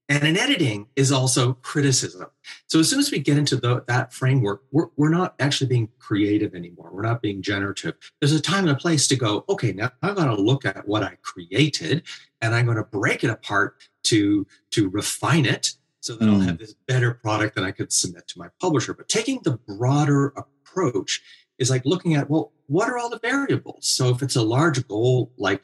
And 0.09 0.23
an 0.23 0.37
editing 0.37 0.87
is 0.95 1.11
also 1.11 1.53
criticism. 1.61 2.27
So 2.67 2.79
as 2.79 2.89
soon 2.89 2.99
as 2.99 3.09
we 3.09 3.19
get 3.19 3.37
into 3.37 3.55
the, 3.55 3.83
that 3.87 4.13
framework, 4.13 4.63
we're, 4.71 4.87
we're 4.97 5.09
not 5.09 5.33
actually 5.39 5.67
being 5.67 5.89
creative 5.97 6.53
anymore. 6.53 6.89
We're 6.91 7.03
not 7.03 7.21
being 7.21 7.41
generative. 7.41 7.95
There's 8.19 8.33
a 8.33 8.41
time 8.41 8.67
and 8.67 8.75
a 8.75 8.79
place 8.79 9.07
to 9.07 9.15
go, 9.15 9.45
okay, 9.47 9.71
now 9.71 9.91
I'm 10.01 10.15
going 10.15 10.27
to 10.27 10.41
look 10.41 10.65
at 10.65 10.87
what 10.87 11.03
I 11.03 11.17
created 11.21 12.03
and 12.41 12.53
I'm 12.53 12.65
going 12.65 12.77
to 12.77 12.83
break 12.83 13.23
it 13.23 13.29
apart 13.29 13.77
to, 14.05 14.45
to 14.71 14.89
refine 14.89 15.45
it 15.45 15.75
so 16.03 16.17
that 16.17 16.25
mm. 16.25 16.33
I'll 16.33 16.39
have 16.41 16.57
this 16.57 16.75
better 16.85 17.13
product 17.13 17.55
that 17.55 17.63
I 17.63 17.71
could 17.71 17.93
submit 17.93 18.27
to 18.27 18.39
my 18.39 18.49
publisher. 18.59 18.93
But 18.93 19.07
taking 19.07 19.39
the 19.41 19.51
broader 19.51 20.33
approach 20.35 21.21
is 21.57 21.69
like 21.69 21.85
looking 21.85 22.15
at, 22.15 22.29
well, 22.29 22.51
what 22.67 22.89
are 22.89 22.97
all 22.97 23.09
the 23.09 23.19
variables? 23.19 23.87
So 23.87 24.09
if 24.09 24.21
it's 24.21 24.35
a 24.35 24.41
large 24.41 24.85
goal, 24.89 25.31
like 25.37 25.63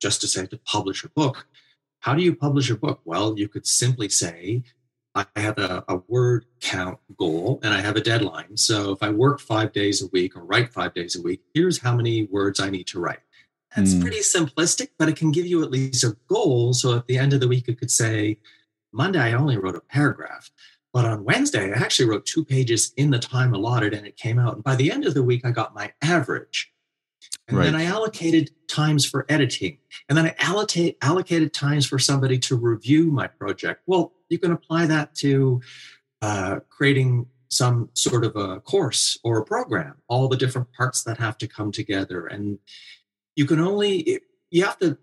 just 0.00 0.20
to 0.20 0.28
say 0.28 0.46
to 0.46 0.58
publish 0.58 1.02
a 1.02 1.08
book, 1.08 1.48
how 1.98 2.14
do 2.14 2.22
you 2.22 2.36
publish 2.36 2.70
a 2.70 2.76
book? 2.76 3.00
Well, 3.04 3.36
you 3.36 3.48
could 3.48 3.66
simply 3.66 4.08
say, 4.08 4.62
I 5.16 5.26
have 5.34 5.58
a, 5.58 5.82
a, 5.88 5.96
word 6.06 6.46
count 6.60 7.00
goal 7.18 7.58
and 7.64 7.74
I 7.74 7.80
have 7.80 7.96
a 7.96 8.00
deadline. 8.00 8.56
So 8.56 8.92
if 8.92 9.02
I 9.02 9.10
work 9.10 9.40
five 9.40 9.72
days 9.72 10.02
a 10.02 10.06
week 10.12 10.36
or 10.36 10.44
write 10.44 10.72
five 10.72 10.94
days 10.94 11.16
a 11.16 11.22
week, 11.22 11.40
here's 11.52 11.78
how 11.78 11.96
many 11.96 12.26
words 12.26 12.60
I 12.60 12.70
need 12.70 12.86
to 12.88 13.00
write. 13.00 13.18
That's 13.74 13.94
mm. 13.94 14.02
pretty 14.02 14.20
simplistic, 14.20 14.90
but 14.98 15.08
it 15.08 15.16
can 15.16 15.32
give 15.32 15.46
you 15.46 15.64
at 15.64 15.72
least 15.72 16.04
a 16.04 16.16
goal. 16.28 16.74
So 16.74 16.96
at 16.96 17.08
the 17.08 17.18
end 17.18 17.32
of 17.32 17.40
the 17.40 17.48
week, 17.48 17.66
you 17.66 17.74
could 17.74 17.90
say, 17.90 18.38
Monday, 18.92 19.20
I 19.20 19.32
only 19.32 19.56
wrote 19.56 19.76
a 19.76 19.80
paragraph. 19.80 20.50
But 20.92 21.04
on 21.04 21.24
Wednesday, 21.24 21.72
I 21.72 21.76
actually 21.76 22.08
wrote 22.08 22.26
two 22.26 22.44
pages 22.44 22.92
in 22.96 23.10
the 23.10 23.18
time 23.18 23.54
allotted 23.54 23.94
and 23.94 24.06
it 24.06 24.16
came 24.16 24.38
out. 24.38 24.54
And 24.54 24.64
by 24.64 24.74
the 24.74 24.90
end 24.90 25.06
of 25.06 25.14
the 25.14 25.22
week, 25.22 25.42
I 25.44 25.52
got 25.52 25.74
my 25.74 25.92
average. 26.02 26.72
And 27.46 27.58
right. 27.58 27.64
then 27.64 27.74
I 27.74 27.84
allocated 27.84 28.50
times 28.68 29.04
for 29.04 29.24
editing. 29.28 29.78
And 30.08 30.18
then 30.18 30.26
I 30.26 30.34
allocate, 30.38 30.98
allocated 31.02 31.52
times 31.52 31.86
for 31.86 31.98
somebody 31.98 32.38
to 32.40 32.56
review 32.56 33.10
my 33.10 33.26
project. 33.26 33.82
Well, 33.86 34.12
you 34.28 34.38
can 34.38 34.52
apply 34.52 34.86
that 34.86 35.14
to 35.16 35.60
uh, 36.22 36.60
creating 36.68 37.26
some 37.48 37.90
sort 37.94 38.24
of 38.24 38.36
a 38.36 38.60
course 38.60 39.18
or 39.24 39.38
a 39.38 39.44
program, 39.44 39.96
all 40.08 40.28
the 40.28 40.36
different 40.36 40.72
parts 40.72 41.02
that 41.04 41.18
have 41.18 41.36
to 41.38 41.48
come 41.48 41.72
together. 41.72 42.26
And 42.26 42.58
you 43.34 43.44
can 43.44 43.60
only, 43.60 44.20
you 44.50 44.64
have 44.64 44.78
to 44.78 44.98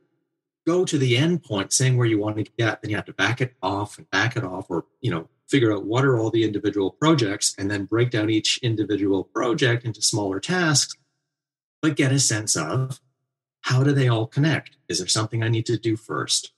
go 0.68 0.84
to 0.84 0.98
the 0.98 1.18
end 1.18 1.42
point 1.44 1.72
saying 1.72 1.96
where 1.96 2.06
you 2.06 2.20
want 2.20 2.36
to 2.36 2.44
get, 2.58 2.82
then 2.82 2.92
you 2.92 2.98
have 2.98 3.06
to 3.06 3.14
back 3.14 3.40
it 3.40 3.56
off 3.64 3.98
and 3.98 4.10
back 4.12 4.36
it 4.36 4.44
off 4.44 4.66
or, 4.70 4.86
you 5.00 5.10
know, 5.10 5.30
figure 5.48 5.74
out 5.74 5.86
what 5.86 6.04
are 6.04 6.20
all 6.20 6.30
the 6.30 6.44
individual 6.44 6.92
projects 6.92 7.56
and 7.58 7.72
then 7.72 7.86
break 7.86 8.12
down 8.12 8.30
each 8.30 8.60
individual 8.62 9.24
project 9.24 9.86
into 9.86 10.02
smaller 10.02 10.42
tasks, 10.42 10.98
but 11.82 11.96
get 11.96 12.12
a 12.12 12.20
sense 12.20 12.58
of 12.58 13.00
how 13.62 13.82
do 13.82 13.94
they 13.94 14.10
all 14.10 14.28
connect? 14.28 14.76
Is 14.90 15.00
there 15.00 15.08
something 15.08 15.42
I 15.42 15.48
need 15.48 15.66
to 15.68 15.78
do 15.78 15.96
first? 15.96 16.52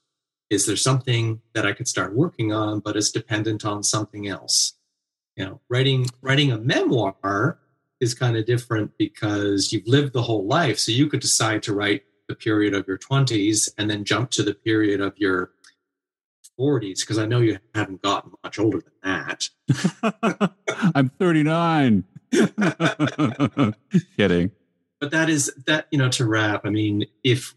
Is 0.50 0.66
there 0.66 0.76
something 0.76 1.40
that 1.54 1.64
I 1.64 1.72
could 1.72 1.86
start 1.86 2.16
working 2.16 2.52
on, 2.52 2.80
but 2.80 2.96
is 2.96 3.12
dependent 3.12 3.64
on 3.64 3.84
something 3.84 4.26
else? 4.26 4.74
You 5.36 5.44
know, 5.44 5.60
writing 5.68 6.06
writing 6.20 6.50
a 6.50 6.58
memoir 6.58 7.60
is 8.00 8.14
kind 8.14 8.36
of 8.36 8.44
different 8.44 8.90
because 8.98 9.72
you've 9.72 9.86
lived 9.86 10.14
the 10.14 10.22
whole 10.22 10.46
life. 10.46 10.80
So 10.80 10.90
you 10.90 11.06
could 11.06 11.20
decide 11.20 11.62
to 11.64 11.74
write 11.74 12.02
the 12.30 12.36
period 12.36 12.74
of 12.74 12.86
your 12.86 12.96
20s 12.96 13.68
and 13.76 13.90
then 13.90 14.04
jump 14.04 14.30
to 14.30 14.44
the 14.44 14.54
period 14.54 15.00
of 15.00 15.18
your 15.18 15.50
40s 16.58 17.00
because 17.00 17.18
I 17.18 17.26
know 17.26 17.40
you 17.40 17.58
haven't 17.74 18.02
gotten 18.02 18.32
much 18.44 18.58
older 18.58 18.80
than 18.80 18.92
that. 19.02 20.52
I'm 20.94 21.08
39. 21.08 22.04
Kidding. 24.16 24.52
But 25.00 25.10
that 25.10 25.28
is 25.28 25.52
that, 25.66 25.88
you 25.90 25.98
know, 25.98 26.08
to 26.10 26.24
wrap, 26.24 26.64
I 26.64 26.70
mean, 26.70 27.06
if 27.24 27.54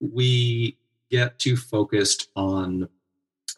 we 0.00 0.76
get 1.08 1.38
too 1.38 1.56
focused 1.56 2.30
on 2.34 2.88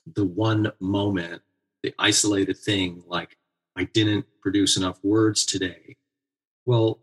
the 0.04 0.26
one 0.26 0.73
moment, 0.80 1.40
the 1.82 1.94
isolated 1.99 2.59
thing, 2.59 3.04
like 3.06 3.38
I 3.75 3.85
didn't 3.85 4.26
produce 4.42 4.76
enough 4.76 4.99
words 5.02 5.47
today. 5.47 5.97
Well, 6.66 6.99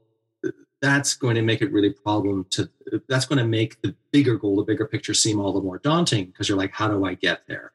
that's 0.81 1.13
going 1.13 1.35
to 1.35 1.41
make 1.41 1.61
it 1.61 1.71
really 1.71 1.91
problem 1.91 2.45
to 2.51 2.69
that's 3.07 3.25
going 3.25 3.39
to 3.39 3.47
make 3.47 3.81
the 3.81 3.95
bigger 4.11 4.37
goal 4.37 4.55
the 4.55 4.63
bigger 4.63 4.85
picture 4.85 5.13
seem 5.13 5.39
all 5.39 5.53
the 5.53 5.61
more 5.61 5.79
daunting 5.79 6.25
because 6.25 6.47
you're 6.47 6.57
like 6.57 6.73
how 6.73 6.87
do 6.87 7.05
i 7.05 7.13
get 7.13 7.41
there? 7.47 7.73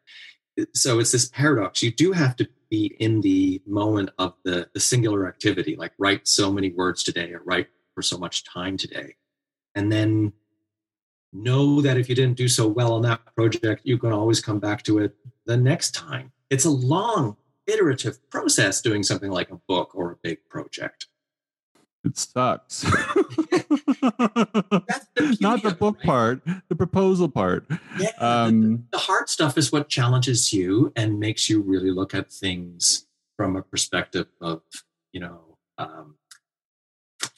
So 0.73 1.00
it's 1.00 1.11
this 1.11 1.28
paradox. 1.28 1.82
You 1.82 1.90
do 1.90 2.12
have 2.12 2.37
to 2.37 2.49
be 2.70 2.94
in 3.00 3.20
the 3.20 3.61
moment 3.66 4.11
of 4.18 4.34
the 4.44 4.68
the 4.73 4.80
singular 4.80 5.26
activity 5.26 5.76
like 5.76 5.92
write 5.99 6.26
so 6.26 6.52
many 6.52 6.70
words 6.73 7.02
today 7.02 7.32
or 7.32 7.42
write 7.44 7.68
for 7.94 8.02
so 8.02 8.18
much 8.18 8.44
time 8.44 8.76
today. 8.76 9.16
And 9.75 9.90
then 9.90 10.32
know 11.32 11.80
that 11.80 11.96
if 11.96 12.08
you 12.08 12.14
didn't 12.14 12.37
do 12.37 12.46
so 12.46 12.68
well 12.68 12.92
on 12.92 13.02
that 13.02 13.20
project 13.34 13.82
you 13.84 13.99
can 13.99 14.12
always 14.12 14.40
come 14.40 14.61
back 14.61 14.84
to 14.84 14.99
it 14.99 15.16
the 15.46 15.56
next 15.56 15.90
time. 15.90 16.30
It's 16.50 16.64
a 16.64 16.70
long 16.70 17.37
iterative 17.66 18.18
process 18.30 18.80
doing 18.80 19.02
something 19.02 19.30
like 19.30 19.50
a 19.50 19.56
book 19.68 19.94
or 19.94 20.12
a 20.12 20.16
big 20.23 20.38
project 20.49 21.06
it 22.04 22.18
sucks. 22.18 22.82
the 25.14 25.37
Not 25.40 25.62
the 25.62 25.75
book 25.78 25.96
right? 25.99 26.06
part, 26.06 26.42
the 26.68 26.76
proposal 26.76 27.28
part. 27.28 27.66
Yeah, 27.99 28.11
um, 28.18 28.61
the, 28.61 28.82
the 28.92 28.99
hard 28.99 29.28
stuff 29.28 29.56
is 29.56 29.73
what 29.73 29.88
challenges 29.88 30.52
you 30.52 30.92
and 30.96 31.18
makes 31.18 31.49
you 31.49 31.61
really 31.61 31.90
look 31.90 32.14
at 32.14 32.32
things 32.32 33.06
from 33.37 33.56
a 33.56 33.62
perspective 33.62 34.26
of, 34.40 34.62
you 35.12 35.20
know, 35.20 35.56
um, 35.78 36.16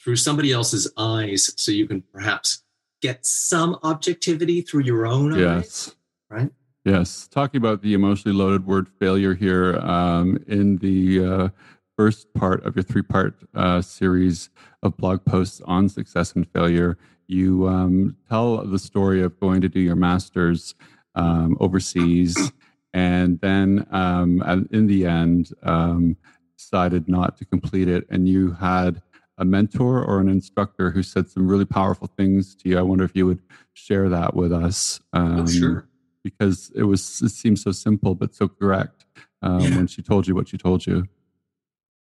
through 0.03 0.17
somebody 0.17 0.51
else's 0.51 0.91
eyes, 0.97 1.53
so 1.55 1.71
you 1.71 1.87
can 1.87 2.01
perhaps 2.13 2.63
get 3.01 3.25
some 3.25 3.77
objectivity 3.83 4.61
through 4.61 4.83
your 4.83 5.05
own 5.05 5.37
yes. 5.37 5.55
eyes. 5.55 5.95
Right. 6.29 6.51
Yes. 6.85 7.27
Talking 7.27 7.59
about 7.59 7.81
the 7.81 7.93
emotionally 7.93 8.37
loaded 8.37 8.65
word 8.65 8.87
failure 8.99 9.33
here 9.33 9.77
um, 9.79 10.43
in 10.47 10.77
the 10.77 11.25
uh, 11.25 11.49
first 11.97 12.31
part 12.33 12.63
of 12.65 12.75
your 12.75 12.83
three 12.83 13.01
part 13.01 13.35
uh, 13.55 13.81
series 13.81 14.49
of 14.83 14.95
blog 14.97 15.25
posts 15.25 15.61
on 15.65 15.89
success 15.89 16.33
and 16.33 16.47
failure. 16.51 16.97
You 17.27 17.67
um, 17.67 18.15
tell 18.29 18.65
the 18.65 18.79
story 18.79 19.21
of 19.21 19.37
going 19.39 19.61
to 19.61 19.67
do 19.67 19.79
your 19.79 19.95
master's 19.95 20.75
um, 21.15 21.57
overseas, 21.59 22.53
and 22.93 23.41
then 23.41 23.85
um, 23.91 24.67
in 24.71 24.87
the 24.87 25.05
end, 25.05 25.53
um, 25.63 26.15
decided 26.57 27.09
not 27.09 27.37
to 27.37 27.45
complete 27.45 27.87
it. 27.87 28.05
And 28.09 28.29
you 28.29 28.53
had 28.53 29.01
a 29.37 29.45
mentor 29.45 30.03
or 30.03 30.19
an 30.19 30.29
instructor 30.29 30.91
who 30.91 31.03
said 31.03 31.29
some 31.29 31.47
really 31.47 31.65
powerful 31.65 32.07
things 32.17 32.55
to 32.55 32.69
you. 32.69 32.79
I 32.79 32.81
wonder 32.81 33.03
if 33.03 33.15
you 33.15 33.25
would 33.25 33.41
share 33.73 34.09
that 34.09 34.35
with 34.35 34.53
us. 34.53 34.99
oh, 35.13 35.45
sure. 35.45 35.87
Because 36.23 36.71
it 36.75 36.83
was 36.83 37.21
it 37.21 37.29
seems 37.29 37.63
so 37.63 37.71
simple 37.71 38.13
but 38.13 38.35
so 38.35 38.47
correct 38.47 39.05
um, 39.41 39.61
yeah. 39.61 39.75
when 39.77 39.87
she 39.87 40.01
told 40.01 40.27
you 40.27 40.35
what 40.35 40.49
she 40.49 40.57
told 40.57 40.85
you. 40.85 41.07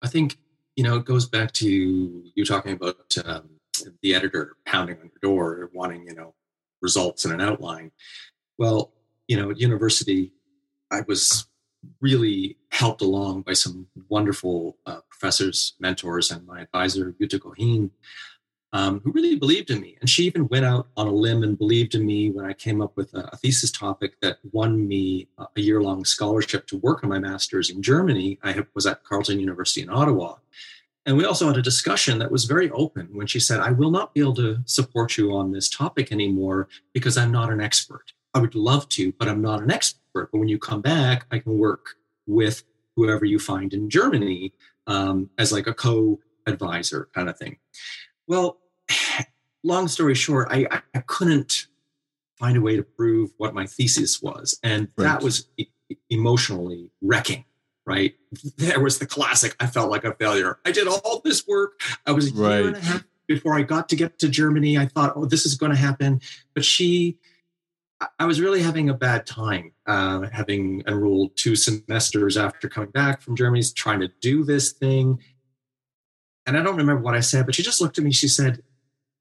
I 0.01 0.07
think 0.07 0.37
you 0.75 0.83
know 0.83 0.97
it 0.97 1.05
goes 1.05 1.27
back 1.27 1.51
to 1.53 1.67
you 2.35 2.45
talking 2.45 2.73
about 2.73 3.15
um, 3.25 3.49
the 4.01 4.15
editor 4.15 4.55
pounding 4.65 4.97
on 4.97 5.11
your 5.11 5.19
door, 5.21 5.69
wanting 5.73 6.05
you 6.05 6.15
know 6.15 6.33
results 6.81 7.25
in 7.25 7.31
an 7.31 7.41
outline. 7.41 7.91
Well, 8.57 8.93
you 9.27 9.37
know, 9.37 9.51
at 9.51 9.59
university, 9.59 10.33
I 10.91 11.01
was 11.07 11.47
really 12.01 12.57
helped 12.71 13.01
along 13.01 13.43
by 13.43 13.53
some 13.53 13.87
wonderful 14.09 14.77
uh, 14.85 14.99
professors, 15.09 15.75
mentors, 15.79 16.31
and 16.31 16.45
my 16.45 16.61
advisor, 16.61 17.15
Jutta 17.21 17.39
Goheen, 17.39 17.91
um, 18.73 18.99
who 19.03 19.11
really 19.11 19.35
believed 19.35 19.71
in 19.71 19.81
me. 19.81 19.97
And 19.99 20.09
she 20.09 20.25
even 20.25 20.47
went 20.47 20.65
out 20.65 20.87
on 20.95 21.07
a 21.07 21.11
limb 21.11 21.43
and 21.43 21.57
believed 21.57 21.95
in 21.95 22.05
me 22.05 22.29
when 22.29 22.45
I 22.45 22.53
came 22.53 22.81
up 22.81 22.95
with 22.95 23.13
a, 23.13 23.29
a 23.31 23.37
thesis 23.37 23.71
topic 23.71 24.19
that 24.21 24.37
won 24.51 24.87
me 24.87 25.27
a 25.37 25.61
year 25.61 25.81
long 25.81 26.05
scholarship 26.05 26.67
to 26.67 26.77
work 26.77 27.03
on 27.03 27.09
my 27.09 27.19
master's 27.19 27.69
in 27.69 27.81
Germany. 27.81 28.37
I 28.43 28.63
was 28.73 28.85
at 28.85 29.03
Carleton 29.03 29.39
University 29.39 29.81
in 29.81 29.89
Ottawa. 29.89 30.35
And 31.05 31.17
we 31.17 31.25
also 31.25 31.47
had 31.47 31.57
a 31.57 31.61
discussion 31.61 32.19
that 32.19 32.31
was 32.31 32.45
very 32.45 32.69
open 32.71 33.07
when 33.13 33.25
she 33.25 33.39
said, 33.39 33.59
I 33.59 33.71
will 33.71 33.89
not 33.89 34.13
be 34.13 34.21
able 34.21 34.35
to 34.35 34.59
support 34.65 35.17
you 35.17 35.33
on 35.33 35.51
this 35.51 35.69
topic 35.69 36.11
anymore 36.11 36.67
because 36.93 37.17
I'm 37.17 37.31
not 37.31 37.51
an 37.51 37.61
expert. 37.61 38.13
I 38.35 38.39
would 38.39 38.53
love 38.53 38.87
to, 38.89 39.11
but 39.13 39.27
I'm 39.27 39.41
not 39.41 39.63
an 39.63 39.71
expert. 39.71 40.29
But 40.31 40.37
when 40.37 40.49
you 40.49 40.59
come 40.59 40.81
back, 40.81 41.25
I 41.31 41.39
can 41.39 41.57
work 41.57 41.95
with 42.27 42.63
whoever 42.95 43.25
you 43.25 43.39
find 43.39 43.73
in 43.73 43.89
Germany 43.89 44.53
um, 44.85 45.29
as 45.37 45.51
like 45.51 45.67
a 45.67 45.73
co 45.73 46.19
advisor 46.45 47.09
kind 47.15 47.29
of 47.29 47.37
thing. 47.37 47.57
Well, 48.29 48.59
long 49.63 49.89
story 49.89 50.15
short, 50.15 50.47
I, 50.49 50.67
I 50.93 50.99
couldn't 50.99 51.67
find 52.37 52.55
a 52.55 52.61
way 52.61 52.77
to 52.77 52.83
prove 52.83 53.31
what 53.35 53.53
my 53.53 53.65
thesis 53.65 54.21
was. 54.21 54.57
And 54.63 54.87
right. 54.95 55.03
that 55.03 55.21
was 55.21 55.49
emotionally 56.09 56.91
wrecking, 57.01 57.43
right? 57.85 58.15
There 58.55 58.79
was 58.79 58.99
the 58.99 59.05
classic 59.05 59.55
I 59.59 59.67
felt 59.67 59.91
like 59.91 60.05
a 60.05 60.13
failure. 60.13 60.59
I 60.65 60.71
did 60.71 60.87
all 60.87 61.21
this 61.25 61.45
work. 61.45 61.81
I 62.05 62.13
was 62.13 62.27
a 62.27 62.31
year 62.31 62.47
right. 62.47 62.65
and 62.65 62.75
a 62.77 62.79
half 62.79 63.03
before 63.27 63.57
I 63.57 63.63
got 63.63 63.89
to 63.89 63.97
get 63.97 64.19
to 64.19 64.29
Germany. 64.29 64.77
I 64.77 64.85
thought, 64.85 65.13
oh, 65.15 65.25
this 65.25 65.45
is 65.45 65.55
going 65.55 65.71
to 65.71 65.77
happen. 65.77 66.21
But 66.53 66.63
she, 66.63 67.17
I 68.17 68.25
was 68.25 68.39
really 68.39 68.61
having 68.61 68.89
a 68.89 68.93
bad 68.93 69.25
time, 69.25 69.73
uh, 69.85 70.27
having 70.31 70.83
enrolled 70.87 71.35
two 71.35 71.55
semesters 71.55 72.37
after 72.37 72.69
coming 72.69 72.91
back 72.91 73.21
from 73.21 73.35
Germany, 73.35 73.63
trying 73.75 73.99
to 73.99 74.09
do 74.21 74.45
this 74.45 74.71
thing. 74.71 75.19
And 76.49 76.57
I 76.57 76.63
don't 76.63 76.77
remember 76.77 77.03
what 77.03 77.13
I 77.13 77.19
said, 77.19 77.45
but 77.45 77.53
she 77.53 77.61
just 77.61 77.79
looked 77.79 77.99
at 77.99 78.03
me. 78.03 78.11
She 78.11 78.27
said, 78.27 78.63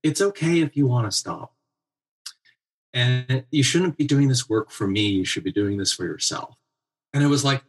It's 0.02 0.22
okay 0.22 0.62
if 0.62 0.78
you 0.78 0.86
want 0.86 1.10
to 1.10 1.14
stop. 1.14 1.52
And 2.94 3.44
you 3.50 3.62
shouldn't 3.62 3.98
be 3.98 4.06
doing 4.06 4.28
this 4.28 4.48
work 4.48 4.70
for 4.70 4.86
me. 4.86 5.08
You 5.08 5.26
should 5.26 5.44
be 5.44 5.52
doing 5.52 5.76
this 5.76 5.92
for 5.92 6.06
yourself. 6.06 6.56
And 7.12 7.22
it 7.22 7.26
was 7.26 7.44
like, 7.44 7.62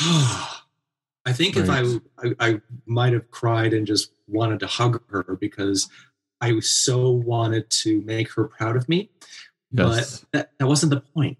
oh, 0.00 0.62
I 1.26 1.34
think 1.34 1.56
right. 1.56 1.84
if 1.84 2.00
I, 2.18 2.26
I, 2.46 2.48
I 2.48 2.60
might 2.86 3.12
have 3.12 3.30
cried 3.30 3.74
and 3.74 3.86
just 3.86 4.10
wanted 4.26 4.60
to 4.60 4.66
hug 4.66 5.02
her 5.10 5.36
because 5.38 5.90
I 6.40 6.58
so 6.60 7.10
wanted 7.10 7.68
to 7.82 8.00
make 8.06 8.32
her 8.32 8.44
proud 8.44 8.76
of 8.76 8.88
me. 8.88 9.10
Yes. 9.70 10.20
But 10.20 10.32
that, 10.32 10.52
that 10.58 10.66
wasn't 10.66 10.94
the 10.94 11.02
point 11.02 11.36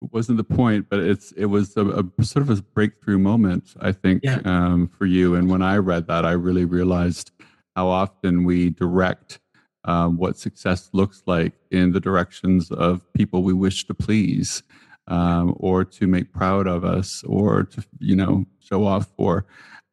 wasn't 0.00 0.36
the 0.36 0.44
point, 0.44 0.86
but 0.88 1.00
it's 1.00 1.32
it 1.32 1.46
was 1.46 1.76
a, 1.76 1.86
a 2.18 2.24
sort 2.24 2.48
of 2.48 2.58
a 2.58 2.62
breakthrough 2.62 3.18
moment, 3.18 3.74
I 3.80 3.92
think, 3.92 4.22
yeah. 4.24 4.40
um, 4.44 4.88
for 4.88 5.06
you. 5.06 5.34
And 5.34 5.50
when 5.50 5.62
I 5.62 5.76
read 5.76 6.06
that, 6.08 6.24
I 6.24 6.32
really 6.32 6.64
realized 6.64 7.30
how 7.74 7.88
often 7.88 8.44
we 8.44 8.70
direct 8.70 9.38
um, 9.84 10.16
what 10.16 10.36
success 10.36 10.90
looks 10.92 11.22
like 11.26 11.52
in 11.70 11.92
the 11.92 12.00
directions 12.00 12.70
of 12.70 13.00
people 13.14 13.42
we 13.42 13.52
wish 13.52 13.86
to 13.86 13.94
please, 13.94 14.62
um, 15.06 15.54
or 15.58 15.84
to 15.84 16.06
make 16.06 16.32
proud 16.32 16.66
of 16.66 16.84
us, 16.84 17.22
or 17.24 17.64
to 17.64 17.84
you 17.98 18.16
know 18.16 18.44
show 18.60 18.84
off 18.84 19.08
for. 19.16 19.46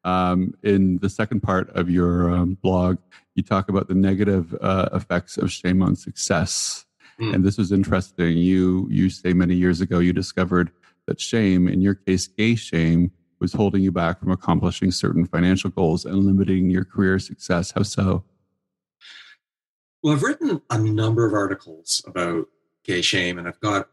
Um, 0.05 0.53
in 0.63 0.97
the 0.97 1.09
second 1.09 1.41
part 1.41 1.69
of 1.69 1.89
your 1.89 2.29
um, 2.29 2.55
blog, 2.61 2.97
you 3.35 3.43
talk 3.43 3.69
about 3.69 3.87
the 3.87 3.93
negative 3.93 4.53
uh, 4.61 4.89
effects 4.91 5.37
of 5.37 5.51
shame 5.51 5.81
on 5.81 5.95
success. 5.95 6.85
Mm. 7.19 7.35
And 7.35 7.45
this 7.45 7.57
was 7.57 7.71
interesting. 7.71 8.37
You 8.37 8.87
you 8.89 9.09
say 9.09 9.33
many 9.33 9.55
years 9.55 9.81
ago 9.81 9.99
you 9.99 10.13
discovered 10.13 10.71
that 11.07 11.19
shame, 11.19 11.67
in 11.67 11.81
your 11.81 11.95
case, 11.95 12.27
gay 12.27 12.55
shame, 12.55 13.11
was 13.39 13.53
holding 13.53 13.83
you 13.83 13.91
back 13.91 14.19
from 14.19 14.31
accomplishing 14.31 14.89
certain 14.89 15.25
financial 15.25 15.69
goals 15.69 16.05
and 16.05 16.15
limiting 16.25 16.69
your 16.69 16.85
career 16.85 17.19
success. 17.19 17.71
How 17.71 17.83
so? 17.83 18.23
Well, 20.01 20.13
I've 20.13 20.23
written 20.23 20.61
a 20.69 20.79
number 20.79 21.25
of 21.25 21.33
articles 21.33 22.03
about 22.07 22.47
gay 22.83 23.01
shame, 23.01 23.37
and 23.37 23.47
I've 23.47 23.59
got 23.59 23.89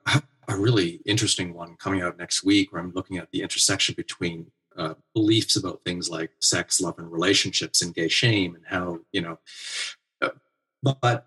a 0.48 0.56
really 0.56 1.00
interesting 1.04 1.54
one 1.54 1.76
coming 1.76 2.02
out 2.02 2.18
next 2.18 2.44
week 2.44 2.72
where 2.72 2.82
I'm 2.82 2.92
looking 2.92 3.18
at 3.18 3.30
the 3.30 3.42
intersection 3.42 3.94
between 3.96 4.50
uh, 4.76 4.94
beliefs 5.14 5.56
about 5.56 5.82
things 5.84 6.08
like 6.08 6.30
sex, 6.40 6.80
love, 6.80 6.98
and 6.98 7.10
relationships 7.10 7.82
and 7.82 7.94
gay 7.94 8.08
shame, 8.08 8.54
and 8.54 8.64
how 8.66 9.00
you 9.12 9.20
know. 9.20 9.38
Uh, 10.22 10.30
but 10.82 11.26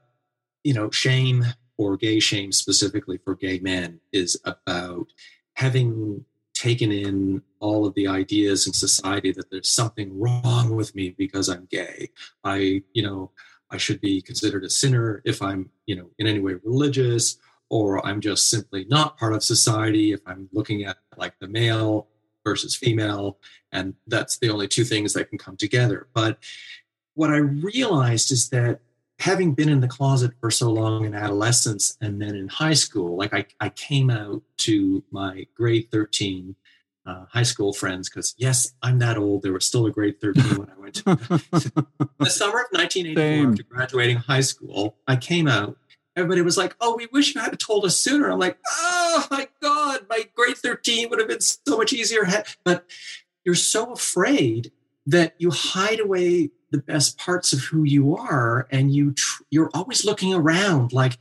you 0.64 0.74
know, 0.74 0.90
shame 0.92 1.46
or 1.78 1.98
gay 1.98 2.20
shame 2.20 2.52
specifically 2.52 3.18
for 3.18 3.36
gay 3.36 3.60
men 3.60 4.00
is 4.12 4.40
about 4.46 5.08
having 5.56 6.26
taken 6.54 6.92
in 6.92 7.42
all 7.60 7.86
of 7.86 7.94
the 7.96 8.08
ideas 8.08 8.68
in 8.68 8.74
society 8.74 9.32
that 9.32 9.50
there's 9.50 9.70
something 9.70 10.18
wrong 10.20 10.76
with 10.76 10.96
me 10.96 11.10
because 11.18 11.50
I'm 11.50 11.68
gay. 11.70 12.10
I, 12.44 12.84
you 12.94 13.04
know, 13.04 13.32
I 13.72 13.78
should 13.78 14.00
be 14.00 14.22
considered 14.22 14.64
a 14.64 14.70
sinner 14.70 15.22
if 15.26 15.42
I'm, 15.42 15.70
you 15.88 15.96
know, 15.96 16.10
in 16.20 16.28
any 16.28 16.40
way 16.40 16.54
religious, 16.64 17.38
or 17.70 18.06
I'm 18.06 18.22
just 18.22 18.50
simply 18.50 18.86
not 18.88 19.18
part 19.18 19.34
of 19.34 19.44
society 19.44 20.14
if 20.14 20.22
I'm 20.28 20.48
looking 20.54 20.84
at 20.84 20.98
like 21.18 21.34
the 21.40 21.48
male 21.48 22.08
versus 22.44 22.76
female. 22.76 23.40
And 23.72 23.96
that's 24.06 24.38
the 24.38 24.50
only 24.50 24.68
two 24.68 24.84
things 24.84 25.14
that 25.14 25.30
can 25.30 25.40
come 25.40 25.58
together. 25.58 26.08
But 26.14 26.38
what 27.16 27.32
I 27.32 27.38
realized 27.38 28.32
is 28.32 28.50
that 28.50 28.80
having 29.24 29.54
been 29.54 29.70
in 29.70 29.80
the 29.80 29.88
closet 29.88 30.34
for 30.42 30.52
so 30.52 30.70
long 30.70 31.06
in 31.06 31.16
adolescence 31.16 31.98
and 32.02 32.22
then 32.22 32.36
in 32.36 32.50
high 32.50 32.74
school, 32.74 33.16
like 33.16 33.34
I, 33.34 33.46
I 33.58 33.70
came 33.70 34.10
out 34.10 34.42
to 34.58 35.02
my 35.12 35.48
grade 35.56 35.88
13 35.94 36.58
uh, 37.06 37.24
high 37.32 37.44
school 37.44 37.72
friends 37.72 38.10
because, 38.10 38.36
yes, 38.38 38.74
I'm 38.82 39.00
that 39.00 39.18
old. 39.18 39.44
There 39.44 39.54
was 39.54 39.66
still 39.66 39.86
a 39.86 39.92
grade 39.92 40.20
13 40.20 40.58
when 40.58 40.70
I 40.70 40.78
went 40.78 40.96
to 40.96 41.04
the 42.20 42.30
summer 42.30 42.60
of 42.60 42.68
1984 42.72 43.16
Same. 43.16 43.52
after 43.52 43.64
graduating 43.64 44.18
high 44.18 44.42
school. 44.42 44.98
I 45.08 45.16
came 45.16 45.48
out. 45.48 45.78
Everybody 46.18 46.42
was 46.42 46.58
like, 46.58 46.76
oh, 46.82 46.98
we 46.98 47.08
wish 47.14 47.34
you 47.34 47.40
had 47.40 47.58
told 47.58 47.86
us 47.86 47.98
sooner. 47.98 48.30
I'm 48.30 48.40
like, 48.40 48.60
oh 48.68 49.26
my 49.32 49.48
God, 49.62 50.02
my 50.10 50.28
grade 50.36 50.58
13 50.58 51.10
would 51.10 51.20
have 51.20 51.30
been 51.30 51.40
so 51.40 51.78
much 51.78 51.94
easier. 51.94 52.28
But 52.66 52.86
you're 53.46 53.56
so 53.56 53.94
afraid 53.94 54.74
that 55.06 55.36
you 55.38 55.50
hide 55.50 56.02
away 56.02 56.50
the 56.74 56.80
best 56.80 57.20
parts 57.20 57.54
of 57.54 57.60
who 57.60 57.84
you 57.84 58.18
are 58.18 58.68
and 58.72 58.94
you 58.94 59.14
tr- 59.14 59.44
you're 59.52 59.70
always 59.76 60.04
looking 60.04 60.34
around 60.34 60.92
like 60.92 61.20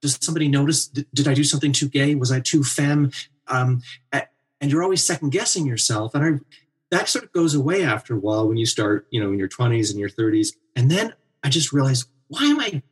does 0.00 0.18
somebody 0.20 0.48
notice 0.48 0.86
did, 0.88 1.06
did 1.12 1.28
i 1.28 1.34
do 1.34 1.44
something 1.44 1.72
too 1.72 1.88
gay? 1.88 2.14
Was 2.14 2.32
i 2.32 2.40
too 2.40 2.64
femme? 2.64 3.12
Um, 3.46 3.82
and 4.10 4.70
you're 4.72 4.82
always 4.82 5.04
second 5.04 5.30
guessing 5.30 5.66
yourself 5.66 6.14
and 6.14 6.24
i 6.24 6.56
that 6.90 7.08
sort 7.08 7.24
of 7.24 7.32
goes 7.32 7.54
away 7.54 7.84
after 7.84 8.14
a 8.14 8.18
while 8.18 8.48
when 8.48 8.56
you 8.56 8.64
start 8.64 9.06
you 9.10 9.22
know 9.22 9.30
in 9.30 9.38
your 9.38 9.48
20s 9.48 9.90
and 9.90 10.00
your 10.00 10.08
30s 10.08 10.54
and 10.74 10.90
then 10.90 11.12
i 11.42 11.50
just 11.50 11.70
realized 11.70 12.08
why 12.28 12.44
am 12.44 12.58
i 12.58 12.82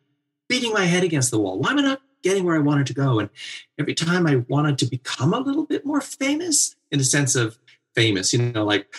beating 0.51 0.75
my 0.75 0.85
head 0.85 1.03
against 1.03 1.31
the 1.31 1.41
wall? 1.41 1.59
Why 1.59 1.71
am 1.71 1.79
i 1.79 1.83
not 1.83 2.03
getting 2.23 2.45
where 2.45 2.57
i 2.57 2.59
wanted 2.59 2.87
to 2.89 2.95
go? 2.95 3.21
And 3.21 3.31
every 3.79 3.95
time 3.95 4.27
i 4.27 4.37
wanted 4.49 4.77
to 4.79 4.87
become 4.87 5.33
a 5.33 5.41
little 5.41 5.65
bit 5.65 5.87
more 5.87 6.03
famous 6.03 6.77
in 6.91 6.99
the 6.99 7.05
sense 7.05 7.35
of 7.35 7.59
famous 7.95 8.35
you 8.35 8.41
know 8.41 8.65
like 8.65 8.95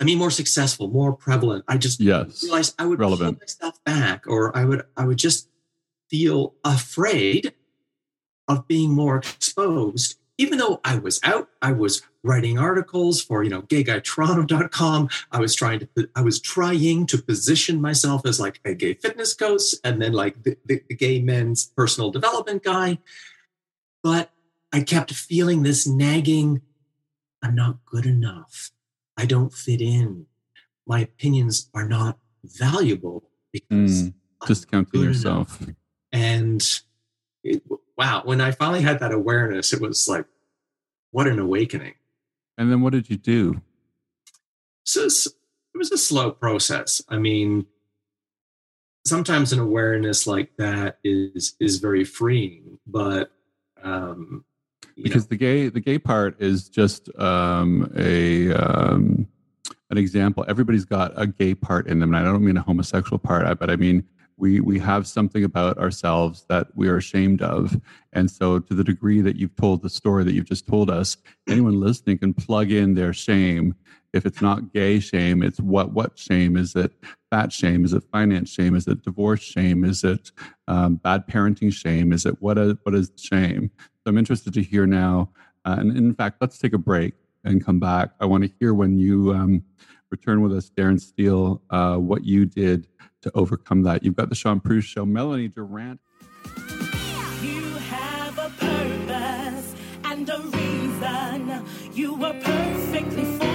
I 0.00 0.04
mean, 0.04 0.18
more 0.18 0.30
successful, 0.30 0.88
more 0.88 1.12
prevalent. 1.12 1.64
I 1.68 1.78
just 1.78 2.00
yes. 2.00 2.42
realized 2.42 2.74
I 2.78 2.86
would 2.86 2.98
Relevant. 2.98 3.38
pull 3.38 3.44
myself 3.44 3.84
back, 3.84 4.26
or 4.26 4.56
I 4.56 4.64
would 4.64 4.82
I 4.96 5.06
would 5.06 5.18
just 5.18 5.48
feel 6.10 6.54
afraid 6.64 7.54
of 8.48 8.66
being 8.68 8.92
more 8.92 9.16
exposed. 9.16 10.16
Even 10.36 10.58
though 10.58 10.80
I 10.84 10.98
was 10.98 11.20
out, 11.22 11.48
I 11.62 11.72
was 11.72 12.02
writing 12.24 12.58
articles 12.58 13.22
for 13.22 13.44
you 13.44 13.50
know 13.50 13.62
gayguytoronto.com. 13.62 15.08
I 15.30 15.38
was 15.38 15.54
trying 15.54 15.80
to 15.80 16.08
I 16.16 16.22
was 16.22 16.40
trying 16.40 17.06
to 17.06 17.18
position 17.18 17.80
myself 17.80 18.26
as 18.26 18.40
like 18.40 18.60
a 18.64 18.74
gay 18.74 18.94
fitness 18.94 19.34
coach 19.34 19.74
and 19.84 20.02
then 20.02 20.12
like 20.12 20.42
the, 20.42 20.56
the, 20.64 20.82
the 20.88 20.94
gay 20.94 21.20
men's 21.20 21.66
personal 21.66 22.10
development 22.10 22.64
guy. 22.64 22.98
But 24.02 24.30
I 24.72 24.80
kept 24.80 25.14
feeling 25.14 25.62
this 25.62 25.86
nagging, 25.86 26.60
I'm 27.42 27.54
not 27.54 27.84
good 27.86 28.06
enough. 28.06 28.72
I 29.16 29.26
don't 29.26 29.52
fit 29.52 29.80
in. 29.80 30.26
My 30.86 31.00
opinions 31.00 31.70
are 31.74 31.88
not 31.88 32.18
valuable 32.44 33.30
because 33.52 34.04
mm, 34.04 34.14
discounting 34.46 35.02
yourself. 35.02 35.60
Enough. 35.60 35.76
And 36.12 36.80
it, 37.42 37.62
wow, 37.96 38.22
when 38.24 38.40
I 38.40 38.50
finally 38.50 38.82
had 38.82 39.00
that 39.00 39.12
awareness, 39.12 39.72
it 39.72 39.80
was 39.80 40.08
like, 40.08 40.26
what 41.10 41.26
an 41.26 41.38
awakening. 41.38 41.94
And 42.58 42.70
then 42.70 42.80
what 42.80 42.92
did 42.92 43.08
you 43.08 43.16
do? 43.16 43.60
So 44.84 45.04
it 45.04 45.78
was 45.78 45.90
a 45.92 45.98
slow 45.98 46.30
process. 46.30 47.02
I 47.08 47.18
mean, 47.18 47.66
sometimes 49.06 49.52
an 49.52 49.58
awareness 49.58 50.26
like 50.26 50.56
that 50.58 50.98
is 51.04 51.56
is 51.60 51.78
very 51.78 52.04
freeing, 52.04 52.78
but 52.86 53.30
um, 53.82 54.44
because 55.02 55.24
know. 55.24 55.28
the 55.30 55.36
gay 55.36 55.68
the 55.68 55.80
gay 55.80 55.98
part 55.98 56.40
is 56.40 56.68
just 56.68 57.08
um, 57.18 57.92
a 57.96 58.52
um, 58.52 59.26
an 59.90 59.98
example. 59.98 60.44
Everybody's 60.48 60.84
got 60.84 61.12
a 61.16 61.26
gay 61.26 61.54
part 61.54 61.86
in 61.86 62.00
them, 62.00 62.14
and 62.14 62.26
I 62.26 62.30
don't 62.30 62.44
mean 62.44 62.56
a 62.56 62.62
homosexual 62.62 63.18
part, 63.18 63.58
but 63.58 63.70
I 63.70 63.76
mean 63.76 64.04
we 64.36 64.60
we 64.60 64.78
have 64.78 65.06
something 65.06 65.44
about 65.44 65.78
ourselves 65.78 66.44
that 66.48 66.68
we 66.74 66.88
are 66.88 66.96
ashamed 66.96 67.42
of 67.42 67.80
and 68.12 68.30
so 68.30 68.58
to 68.58 68.74
the 68.74 68.84
degree 68.84 69.20
that 69.20 69.36
you've 69.36 69.54
told 69.56 69.82
the 69.82 69.90
story 69.90 70.24
that 70.24 70.32
you've 70.32 70.48
just 70.48 70.66
told 70.66 70.90
us 70.90 71.16
anyone 71.48 71.80
listening 71.80 72.18
can 72.18 72.34
plug 72.34 72.70
in 72.70 72.94
their 72.94 73.12
shame 73.12 73.74
if 74.12 74.26
it's 74.26 74.42
not 74.42 74.72
gay 74.72 74.98
shame 74.98 75.42
it's 75.42 75.60
what 75.60 75.92
what 75.92 76.18
shame 76.18 76.56
is 76.56 76.74
it 76.74 76.92
fat 77.34 77.52
shame 77.52 77.84
is 77.84 77.92
it 77.92 78.02
finance 78.12 78.50
shame 78.50 78.76
is 78.76 78.86
it 78.86 79.02
divorce 79.02 79.42
shame 79.42 79.84
is 79.84 80.04
it 80.04 80.30
um, 80.68 80.96
bad 80.96 81.26
parenting 81.26 81.72
shame 81.72 82.12
is 82.12 82.26
it 82.26 82.40
what 82.40 82.58
is 82.58 82.74
what 82.82 82.94
is 82.94 83.10
shame 83.16 83.70
so 83.78 84.10
i'm 84.10 84.18
interested 84.18 84.54
to 84.54 84.62
hear 84.62 84.86
now 84.86 85.30
uh, 85.64 85.76
and 85.78 85.96
in 85.96 86.14
fact 86.14 86.36
let's 86.40 86.58
take 86.58 86.72
a 86.72 86.78
break 86.78 87.14
and 87.44 87.64
come 87.64 87.80
back 87.80 88.10
i 88.20 88.24
want 88.24 88.44
to 88.44 88.50
hear 88.60 88.72
when 88.72 88.96
you 88.96 89.32
um, 89.32 89.64
return 90.10 90.42
with 90.42 90.52
us 90.52 90.70
darren 90.76 91.00
steele 91.00 91.60
uh, 91.70 91.96
what 91.96 92.24
you 92.24 92.46
did 92.46 92.86
to 93.24 93.30
overcome 93.34 93.82
that. 93.82 94.04
You've 94.04 94.16
got 94.16 94.28
the 94.28 94.34
Shaun 94.34 94.60
Proulx 94.60 94.84
Show. 94.84 95.04
Melanie 95.04 95.48
Durrant. 95.48 96.00
You 97.42 97.62
have 97.90 98.38
a 98.38 98.50
purpose 98.58 99.74
and 100.04 100.28
a 100.28 100.38
reason. 100.38 101.66
You 101.92 102.14
were 102.14 102.38
perfectly 102.40 103.24
formed. 103.24 103.53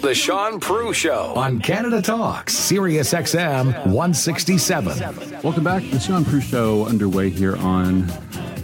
The 0.00 0.14
Shaun 0.14 0.60
Proulx 0.60 0.94
Show 0.94 1.34
on 1.36 1.60
Canada 1.60 2.00
Talks, 2.00 2.54
Sirius 2.54 3.12
XM 3.12 3.66
167. 3.88 5.42
Welcome 5.42 5.62
back. 5.62 5.82
The 5.90 6.00
Shaun 6.00 6.24
Proulx 6.24 6.40
Show 6.40 6.86
underway 6.86 7.28
here 7.28 7.54
on 7.58 8.08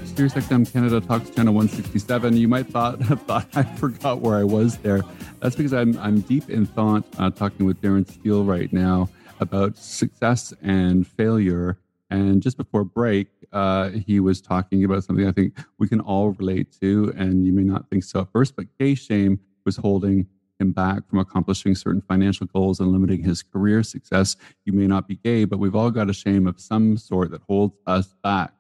Sirius 0.07 0.33
XM 0.33 0.73
Canada 0.73 0.99
Talks 0.99 1.29
Channel 1.29 1.53
167. 1.53 2.39
You 2.39 2.49
might 2.49 2.69
thought 2.69 3.01
thought 3.27 3.47
I 3.55 3.65
forgot 3.65 4.23
where 4.23 4.39
I 4.39 4.45
was 4.45 4.79
there. 4.79 5.03
That's 5.41 5.55
because 5.55 5.75
I'm 5.75 5.99
I'm 5.99 6.23
deep 6.23 6.49
in 6.49 6.65
thought, 6.65 7.05
uh, 7.19 7.29
talking 7.29 7.67
with 7.67 7.83
Darren 7.83 8.09
Steele 8.11 8.43
right 8.43 8.73
now 8.73 9.11
about 9.39 9.77
success 9.77 10.55
and 10.63 11.07
failure. 11.07 11.77
And 12.09 12.41
just 12.41 12.57
before 12.57 12.85
break, 12.85 13.29
uh, 13.53 13.91
he 13.91 14.21
was 14.21 14.41
talking 14.41 14.85
about 14.85 15.05
something 15.05 15.29
I 15.29 15.33
think 15.33 15.59
we 15.79 15.87
can 15.87 16.01
all 16.01 16.31
relate 16.31 16.75
to, 16.81 17.13
and 17.15 17.45
you 17.45 17.53
may 17.53 17.63
not 17.63 17.91
think 17.91 18.05
so 18.05 18.21
at 18.21 18.33
first, 18.33 18.57
but 18.57 18.65
gay 18.79 18.95
shame 18.95 19.39
was 19.67 19.77
holding 19.77 20.27
him 20.59 20.73
back 20.73 21.09
from 21.09 21.19
accomplishing 21.19 21.75
certain 21.75 22.03
financial 22.03 22.47
goals 22.47 22.81
and 22.81 22.91
limiting 22.91 23.23
his 23.23 23.43
career 23.43 23.83
success. 23.83 24.37
You 24.65 24.73
may 24.73 24.87
not 24.87 25.09
be 25.09 25.17
gay, 25.17 25.45
but 25.45 25.59
we've 25.59 25.75
all 25.75 25.91
got 25.91 26.11
a 26.11 26.15
shame 26.15 26.47
of 26.47 26.61
some 26.61 26.97
sort 26.97 27.31
that 27.31 27.43
holds 27.49 27.77
us 27.87 28.15
back. 28.23 28.53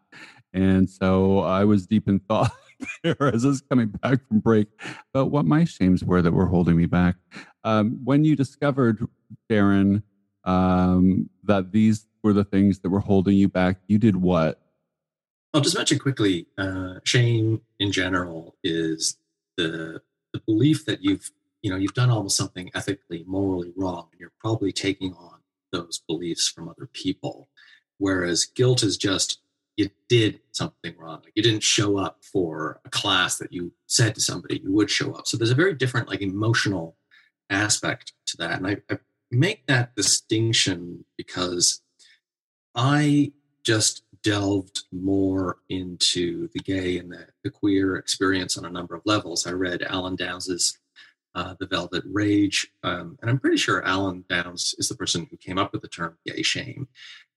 And 0.52 0.88
so 0.88 1.40
I 1.40 1.64
was 1.64 1.86
deep 1.86 2.08
in 2.08 2.20
thought 2.20 2.50
there 3.02 3.16
as 3.34 3.44
I 3.44 3.48
was 3.48 3.60
coming 3.60 3.88
back 3.88 4.26
from 4.26 4.40
break 4.40 4.68
about 5.14 5.30
what 5.30 5.44
my 5.44 5.64
shames 5.64 6.04
were 6.04 6.22
that 6.22 6.32
were 6.32 6.46
holding 6.46 6.76
me 6.76 6.86
back. 6.86 7.16
Um, 7.64 8.00
when 8.04 8.24
you 8.24 8.36
discovered, 8.36 9.06
Darren, 9.50 10.02
um, 10.44 11.28
that 11.44 11.72
these 11.72 12.06
were 12.22 12.32
the 12.32 12.44
things 12.44 12.80
that 12.80 12.90
were 12.90 13.00
holding 13.00 13.36
you 13.36 13.48
back, 13.48 13.78
you 13.86 13.98
did 13.98 14.16
what? 14.16 14.60
I'll 15.52 15.60
just 15.60 15.76
mention 15.76 15.98
quickly 15.98 16.46
uh, 16.58 16.94
shame 17.04 17.62
in 17.78 17.92
general 17.92 18.56
is 18.62 19.16
the, 19.56 20.02
the 20.32 20.40
belief 20.46 20.84
that 20.86 21.02
you've 21.02 21.30
you 21.62 21.70
know 21.70 21.76
you've 21.76 21.94
done 21.94 22.10
almost 22.10 22.36
something 22.36 22.70
ethically 22.74 23.24
morally 23.26 23.72
wrong 23.76 24.08
and 24.12 24.20
you're 24.20 24.32
probably 24.40 24.72
taking 24.72 25.12
on 25.14 25.38
those 25.72 26.02
beliefs 26.06 26.48
from 26.48 26.68
other 26.68 26.88
people 26.92 27.48
whereas 27.98 28.44
guilt 28.44 28.82
is 28.82 28.96
just 28.96 29.40
you 29.76 29.90
did 30.08 30.40
something 30.52 30.94
wrong. 30.96 31.20
Like 31.22 31.32
you 31.34 31.42
didn't 31.42 31.62
show 31.62 31.98
up 31.98 32.18
for 32.22 32.80
a 32.84 32.90
class 32.90 33.38
that 33.38 33.52
you 33.52 33.72
said 33.86 34.14
to 34.14 34.20
somebody 34.20 34.60
you 34.62 34.72
would 34.72 34.90
show 34.90 35.12
up. 35.12 35.26
So 35.26 35.36
there's 35.36 35.50
a 35.50 35.56
very 35.56 35.74
different, 35.74 36.08
like, 36.08 36.22
emotional 36.22 36.96
aspect 37.50 38.12
to 38.26 38.36
that. 38.38 38.58
And 38.58 38.66
I, 38.66 38.76
I 38.90 38.98
make 39.30 39.66
that 39.66 39.94
distinction 39.94 41.04
because 41.16 41.82
I 42.74 43.32
just 43.64 44.02
delved 44.22 44.84
more 44.92 45.58
into 45.68 46.48
the 46.54 46.60
gay 46.60 46.98
and 46.98 47.12
the, 47.12 47.26
the, 47.44 47.50
queer 47.50 47.96
experience 47.96 48.56
on 48.56 48.64
a 48.64 48.70
number 48.70 48.94
of 48.94 49.02
levels. 49.04 49.46
I 49.46 49.52
read 49.52 49.82
Alan 49.82 50.16
Downs's 50.16 50.78
uh, 51.36 51.54
The 51.60 51.66
Velvet 51.66 52.02
Rage, 52.06 52.72
um, 52.82 53.18
and 53.20 53.30
I'm 53.30 53.38
pretty 53.38 53.58
sure 53.58 53.84
Alan 53.84 54.24
Downs 54.28 54.74
is 54.78 54.88
the 54.88 54.96
person 54.96 55.28
who 55.30 55.36
came 55.36 55.58
up 55.58 55.72
with 55.72 55.82
the 55.82 55.88
term 55.88 56.16
gay 56.26 56.42
shame. 56.42 56.88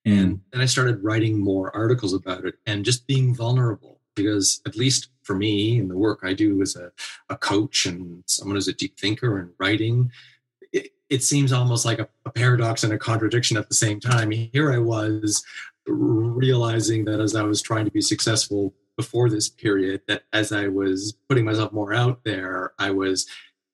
And 0.05 0.41
then 0.51 0.62
I 0.62 0.65
started 0.65 1.03
writing 1.03 1.38
more 1.38 1.75
articles 1.75 2.13
about 2.13 2.45
it 2.45 2.55
and 2.65 2.85
just 2.85 3.05
being 3.05 3.35
vulnerable 3.35 3.99
because, 4.15 4.62
at 4.65 4.77
least 4.77 5.09
for 5.23 5.35
me, 5.35 5.77
in 5.77 5.89
the 5.89 5.97
work 5.97 6.21
I 6.23 6.33
do 6.33 6.62
as 6.62 6.77
a, 6.77 6.91
a 7.29 7.35
coach 7.35 7.85
and 7.85 8.23
someone 8.25 8.55
who's 8.55 8.69
a 8.69 8.73
deep 8.73 8.97
thinker 8.97 9.38
and 9.38 9.51
writing, 9.59 10.12
it, 10.71 10.91
it 11.09 11.23
seems 11.23 11.51
almost 11.51 11.85
like 11.85 11.99
a, 11.99 12.07
a 12.25 12.31
paradox 12.31 12.83
and 12.83 12.93
a 12.93 12.97
contradiction 12.97 13.57
at 13.57 13.67
the 13.67 13.75
same 13.75 13.99
time. 13.99 14.31
Here 14.31 14.71
I 14.71 14.77
was 14.77 15.43
realizing 15.85 17.03
that 17.05 17.19
as 17.19 17.35
I 17.35 17.43
was 17.43 17.62
trying 17.62 17.85
to 17.85 17.91
be 17.91 18.01
successful 18.01 18.73
before 18.95 19.29
this 19.29 19.49
period, 19.49 20.01
that 20.07 20.23
as 20.33 20.51
I 20.51 20.67
was 20.67 21.13
putting 21.27 21.45
myself 21.45 21.71
more 21.71 21.93
out 21.93 22.23
there, 22.23 22.73
I 22.79 22.91
was 22.91 23.27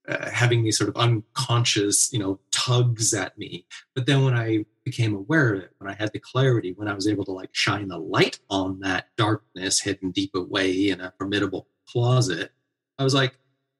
uh, 0.07 0.29
having 0.29 0.63
these 0.63 0.77
sort 0.77 0.89
of 0.89 0.95
unconscious, 0.97 2.11
you 2.13 2.19
know, 2.19 2.39
tugs 2.51 3.13
at 3.13 3.37
me. 3.37 3.65
But 3.95 4.05
then 4.05 4.23
when 4.23 4.35
I 4.35 4.65
became 4.83 5.15
aware 5.15 5.53
of 5.55 5.63
it, 5.63 5.71
when 5.79 5.89
I 5.89 5.95
had 5.95 6.11
the 6.13 6.19
clarity, 6.19 6.73
when 6.73 6.87
I 6.87 6.93
was 6.93 7.07
able 7.07 7.25
to 7.25 7.31
like 7.31 7.49
shine 7.53 7.87
the 7.87 7.97
light 7.97 8.39
on 8.49 8.79
that 8.81 9.07
darkness 9.17 9.81
hidden 9.81 10.11
deep 10.11 10.35
away 10.35 10.89
in 10.89 11.01
a 11.01 11.13
formidable 11.17 11.67
closet, 11.87 12.51
I 12.99 13.03
was 13.03 13.13
like, 13.13 13.37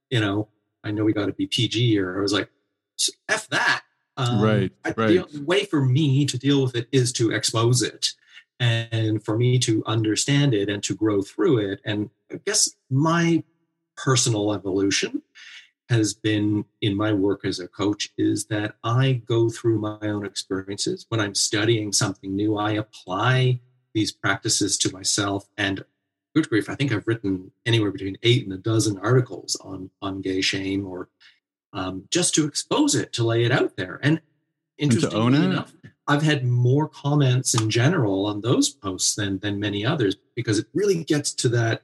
you 0.09 0.19
know, 0.19 0.49
I 0.83 0.91
know 0.91 1.03
we 1.03 1.13
got 1.13 1.27
to 1.27 1.33
be 1.33 1.47
PG 1.47 1.99
or 1.99 2.17
I 2.17 2.21
was 2.21 2.33
like, 2.33 2.49
f 3.29 3.47
that. 3.49 3.81
Um, 4.17 4.41
right. 4.41 4.71
right. 4.95 5.29
The 5.31 5.43
way 5.45 5.65
for 5.65 5.83
me 5.83 6.25
to 6.25 6.38
deal 6.38 6.63
with 6.63 6.75
it 6.75 6.88
is 6.91 7.11
to 7.13 7.31
expose 7.31 7.81
it 7.81 8.13
and 8.59 9.23
for 9.23 9.38
me 9.38 9.59
to 9.59 9.83
understand 9.85 10.53
it 10.53 10.69
and 10.69 10.81
to 10.83 10.95
grow 10.95 11.21
through 11.21 11.57
it. 11.57 11.81
And 11.85 12.09
I 12.31 12.39
guess 12.45 12.69
my 12.89 13.43
personal 13.97 14.53
evolution 14.53 15.21
has 15.89 16.13
been 16.13 16.65
in 16.82 16.95
my 16.95 17.13
work 17.13 17.45
as 17.45 17.60
a 17.60 17.67
coach 17.67 18.10
is 18.17 18.45
that 18.45 18.76
I 18.84 19.21
go 19.26 19.50
through 19.50 19.80
my 19.80 19.98
own 20.02 20.26
experiences. 20.26 21.06
When 21.10 21.19
I'm 21.19 21.36
studying 21.36 21.91
something 21.91 22.36
new, 22.36 22.58
I 22.58 22.71
apply 22.71 23.60
these 23.93 24.12
practices 24.12 24.78
to 24.80 24.91
myself. 24.91 25.48
And 25.58 25.86
good 26.36 26.50
grief, 26.50 26.69
I 26.69 26.76
think 26.76 26.91
I've 26.91 27.08
written 27.08 27.52
anywhere 27.65 27.91
between 27.91 28.17
eight 28.24 28.43
and 28.43 28.54
a 28.54 28.58
dozen 28.58 28.98
articles 28.98 29.56
on, 29.63 29.91
on 30.02 30.21
gay 30.21 30.41
shame 30.41 30.86
or 30.86 31.10
um, 31.74 32.08
just 32.10 32.34
to 32.36 32.45
expose 32.45 32.95
it, 32.95 33.13
to 33.13 33.24
lay 33.24 33.43
it 33.43 33.52
out 33.52 33.78
there. 33.78 34.00
And 34.02 34.21
interestingly 34.78 35.43
enough, 35.43 35.74
I've 36.08 36.24
had 36.24 36.45
more 36.45 36.88
comments 36.88 37.54
in 37.54 37.69
general 37.69 38.26
on 38.26 38.41
those 38.41 38.69
posts 38.69 39.15
than 39.15 39.39
than 39.39 39.60
many 39.60 39.86
others 39.86 40.15
because 40.36 40.60
it 40.60 40.67
really 40.74 41.04
gets 41.04 41.34
to 41.34 41.50
that 41.50 41.82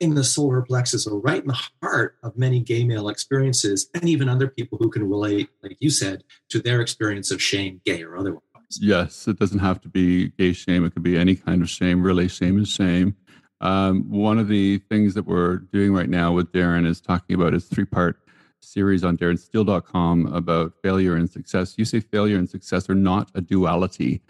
in 0.00 0.14
the 0.14 0.24
solar 0.24 0.62
plexus 0.62 1.06
or 1.06 1.18
right 1.18 1.42
in 1.42 1.48
the 1.48 1.68
heart 1.82 2.16
of 2.22 2.36
many 2.36 2.60
gay 2.60 2.84
male 2.84 3.08
experiences 3.08 3.88
and 3.94 4.08
even 4.08 4.28
other 4.28 4.48
people 4.48 4.78
who 4.78 4.90
can 4.90 5.08
relate 5.08 5.48
like 5.62 5.76
you 5.80 5.90
said 5.90 6.24
to 6.48 6.60
their 6.60 6.80
experience 6.80 7.30
of 7.30 7.42
shame 7.42 7.80
gay 7.84 8.02
or 8.02 8.16
otherwise. 8.16 8.42
Yes 8.80 9.26
it 9.26 9.38
doesn't 9.38 9.58
have 9.60 9.80
to 9.82 9.88
be 9.88 10.28
gay 10.30 10.52
shame. 10.52 10.84
It 10.84 10.94
could 10.94 11.02
be 11.02 11.16
any 11.16 11.36
kind 11.36 11.62
of 11.62 11.68
shame. 11.68 12.02
Really 12.02 12.28
shame 12.28 12.60
is 12.60 12.68
shame. 12.68 13.16
Um, 13.60 14.08
one 14.10 14.38
of 14.38 14.48
the 14.48 14.78
things 14.88 15.14
that 15.14 15.26
we're 15.26 15.56
doing 15.56 15.92
right 15.92 16.08
now 16.08 16.32
with 16.32 16.52
darren 16.52 16.86
is 16.86 17.00
talking 17.00 17.34
about 17.34 17.52
his 17.52 17.64
three 17.64 17.84
part 17.84 18.20
series 18.60 19.04
on 19.04 19.16
darrensteele.com 19.16 20.26
about 20.32 20.74
failure 20.82 21.16
and 21.16 21.28
success. 21.28 21.74
You 21.76 21.84
say 21.84 22.00
failure 22.00 22.38
and 22.38 22.48
success 22.48 22.88
are 22.90 22.94
not 22.94 23.30
a 23.34 23.40
duality 23.40 24.22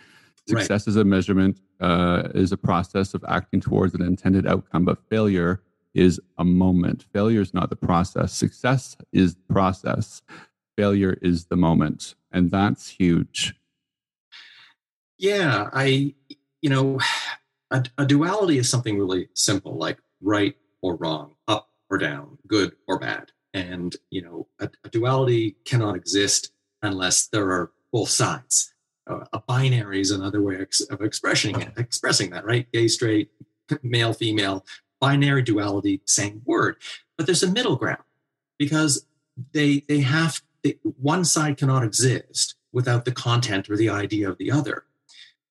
Success 0.48 0.86
right. 0.86 0.88
is 0.88 0.96
a 0.96 1.04
measurement, 1.04 1.60
uh, 1.80 2.28
is 2.34 2.52
a 2.52 2.56
process 2.56 3.12
of 3.12 3.22
acting 3.28 3.60
towards 3.60 3.94
an 3.94 4.00
intended 4.00 4.46
outcome, 4.46 4.84
but 4.84 4.98
failure 5.10 5.62
is 5.94 6.18
a 6.38 6.44
moment. 6.44 7.04
Failure 7.12 7.42
is 7.42 7.52
not 7.52 7.68
the 7.68 7.76
process. 7.76 8.32
Success 8.32 8.96
is 9.12 9.34
the 9.34 9.52
process. 9.52 10.22
Failure 10.76 11.18
is 11.20 11.46
the 11.46 11.56
moment. 11.56 12.14
And 12.32 12.50
that's 12.50 12.88
huge. 12.88 13.54
Yeah, 15.18 15.68
I, 15.72 16.14
you 16.62 16.70
know, 16.70 16.98
a, 17.70 17.84
a 17.98 18.06
duality 18.06 18.56
is 18.56 18.70
something 18.70 18.98
really 18.98 19.28
simple, 19.34 19.76
like 19.76 19.98
right 20.22 20.56
or 20.80 20.96
wrong, 20.96 21.34
up 21.46 21.68
or 21.90 21.98
down, 21.98 22.38
good 22.46 22.72
or 22.86 22.98
bad. 22.98 23.32
And, 23.52 23.94
you 24.10 24.22
know, 24.22 24.46
a, 24.60 24.70
a 24.84 24.88
duality 24.88 25.56
cannot 25.66 25.96
exist 25.96 26.52
unless 26.82 27.26
there 27.26 27.50
are 27.50 27.72
both 27.92 28.08
sides 28.08 28.72
a 29.32 29.40
binary 29.40 30.00
is 30.00 30.10
another 30.10 30.42
way 30.42 30.56
of 30.90 31.00
expressing 31.00 31.60
it, 31.60 31.72
expressing 31.76 32.30
that, 32.30 32.44
right? 32.44 32.70
Gay, 32.72 32.88
straight, 32.88 33.30
male, 33.82 34.12
female, 34.12 34.64
binary 35.00 35.42
duality, 35.42 36.00
same 36.04 36.42
word. 36.44 36.76
But 37.16 37.26
there's 37.26 37.42
a 37.42 37.50
middle 37.50 37.76
ground 37.76 38.02
because 38.58 39.06
they 39.52 39.84
they 39.88 40.00
have 40.00 40.40
they, 40.62 40.78
one 41.00 41.24
side 41.24 41.56
cannot 41.56 41.84
exist 41.84 42.54
without 42.72 43.04
the 43.04 43.12
content 43.12 43.70
or 43.70 43.76
the 43.76 43.88
idea 43.88 44.28
of 44.28 44.38
the 44.38 44.50
other. 44.50 44.84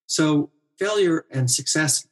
So 0.06 0.52
failure 0.78 1.26
and 1.32 1.50
success, 1.50 2.08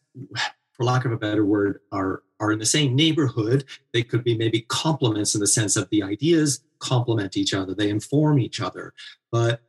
for 0.71 0.83
lack 0.83 1.05
of 1.05 1.11
a 1.11 1.17
better 1.17 1.45
word, 1.45 1.81
are 1.91 2.23
are 2.39 2.51
in 2.51 2.59
the 2.59 2.65
same 2.65 2.95
neighborhood. 2.95 3.65
They 3.93 4.03
could 4.03 4.23
be 4.23 4.37
maybe 4.37 4.61
complements 4.61 5.35
in 5.35 5.41
the 5.41 5.47
sense 5.47 5.75
of 5.75 5.89
the 5.89 6.03
ideas 6.03 6.61
complement 6.79 7.37
each 7.37 7.53
other, 7.53 7.73
they 7.73 7.89
inform 7.89 8.39
each 8.39 8.61
other. 8.61 8.93
But 9.31 9.61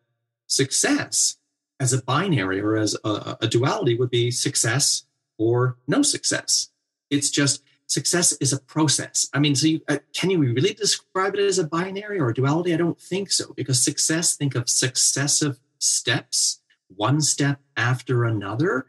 success 0.46 1.36
as 1.80 1.92
a 1.92 2.02
binary 2.02 2.60
or 2.60 2.76
as 2.76 2.96
a, 3.04 3.36
a 3.40 3.48
duality 3.48 3.96
would 3.96 4.10
be 4.10 4.30
success 4.30 5.04
or 5.38 5.76
no 5.86 6.02
success. 6.02 6.70
It's 7.10 7.30
just 7.30 7.62
success 7.86 8.32
is 8.34 8.52
a 8.52 8.60
process. 8.60 9.28
I 9.32 9.38
mean, 9.38 9.54
so 9.54 9.66
you, 9.66 9.80
uh, 9.88 9.98
can 10.14 10.30
you 10.30 10.40
really 10.40 10.74
describe 10.74 11.34
it 11.34 11.40
as 11.40 11.58
a 11.58 11.66
binary 11.66 12.18
or 12.18 12.30
a 12.30 12.34
duality? 12.34 12.74
I 12.74 12.78
don't 12.78 13.00
think 13.00 13.30
so, 13.30 13.52
because 13.54 13.82
success, 13.82 14.36
think 14.36 14.54
of 14.54 14.68
successive 14.68 15.58
steps, 15.78 16.60
one 16.88 17.20
step 17.20 17.60
after 17.76 18.24
another. 18.24 18.86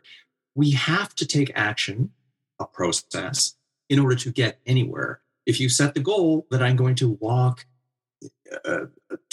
We 0.56 0.72
have 0.72 1.14
to 1.16 1.26
take 1.26 1.52
action, 1.56 2.12
a 2.60 2.66
process, 2.66 3.56
in 3.90 4.00
order 4.00 4.16
to 4.16 4.32
get 4.32 4.60
anywhere. 4.66 5.22
If 5.46 5.60
you 5.60 5.70
set 5.70 5.94
the 5.94 6.00
goal 6.00 6.48
that 6.52 6.64
I'm 6.64 6.76
going 6.76 6.96
to 6.96 7.18
walk 7.22 7.66
uh, 8.66 8.86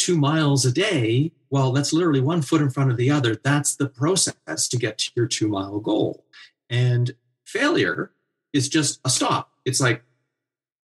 two 0.05 0.19
miles 0.19 0.67
a 0.67 0.73
day, 0.73 1.33
well, 1.49 1.73
that's 1.73 1.93
literally 1.93 2.21
one 2.21 2.43
foot 2.43 2.61
in 2.61 2.69
front 2.69 2.91
of 2.91 2.99
the 2.99 3.11
other. 3.11 3.37
That's 3.37 3.75
the 3.77 3.89
process 3.89 4.69
to 4.69 4.77
get 4.77 4.99
to 4.99 5.11
your 5.17 5.27
two 5.27 5.49
mile 5.49 5.81
goal. 5.81 6.27
And 6.69 7.15
failure 7.47 8.13
is 8.53 8.69
just 8.69 9.01
a 9.05 9.09
stop. 9.09 9.53
It's 9.65 9.81
like 9.81 10.03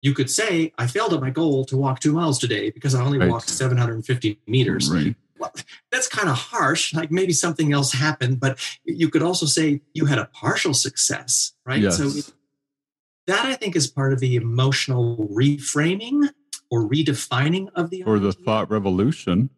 you 0.02 0.12
could 0.12 0.30
say, 0.30 0.72
I 0.76 0.86
failed 0.86 1.14
at 1.14 1.20
my 1.22 1.30
goal 1.30 1.64
to 1.66 1.78
walk 1.78 2.00
two 2.00 2.12
miles 2.12 2.38
today 2.38 2.70
because 2.70 2.94
I 2.94 3.02
only 3.02 3.18
right. 3.18 3.30
walked 3.30 3.48
750 3.48 4.38
meters. 4.46 4.90
Right. 4.90 5.16
Well, 5.38 5.52
that's 5.90 6.08
kind 6.08 6.28
of 6.28 6.36
harsh. 6.36 6.92
Like 6.92 7.10
maybe 7.10 7.32
something 7.32 7.72
else 7.72 7.92
happened, 7.92 8.38
but 8.38 8.58
you 8.84 9.08
could 9.08 9.22
also 9.22 9.46
say 9.46 9.80
you 9.94 10.04
had 10.04 10.18
a 10.18 10.26
partial 10.26 10.74
success, 10.74 11.52
right? 11.64 11.80
Yes. 11.80 11.96
So 11.96 12.32
that 13.26 13.46
I 13.46 13.54
think 13.54 13.76
is 13.76 13.86
part 13.86 14.12
of 14.12 14.20
the 14.20 14.36
emotional 14.36 15.28
reframing 15.32 16.28
or 16.70 16.88
redefining 16.88 17.68
of 17.74 17.90
the 17.90 18.02
or 18.04 18.18
the 18.18 18.32
thought 18.32 18.70
revolution. 18.70 19.50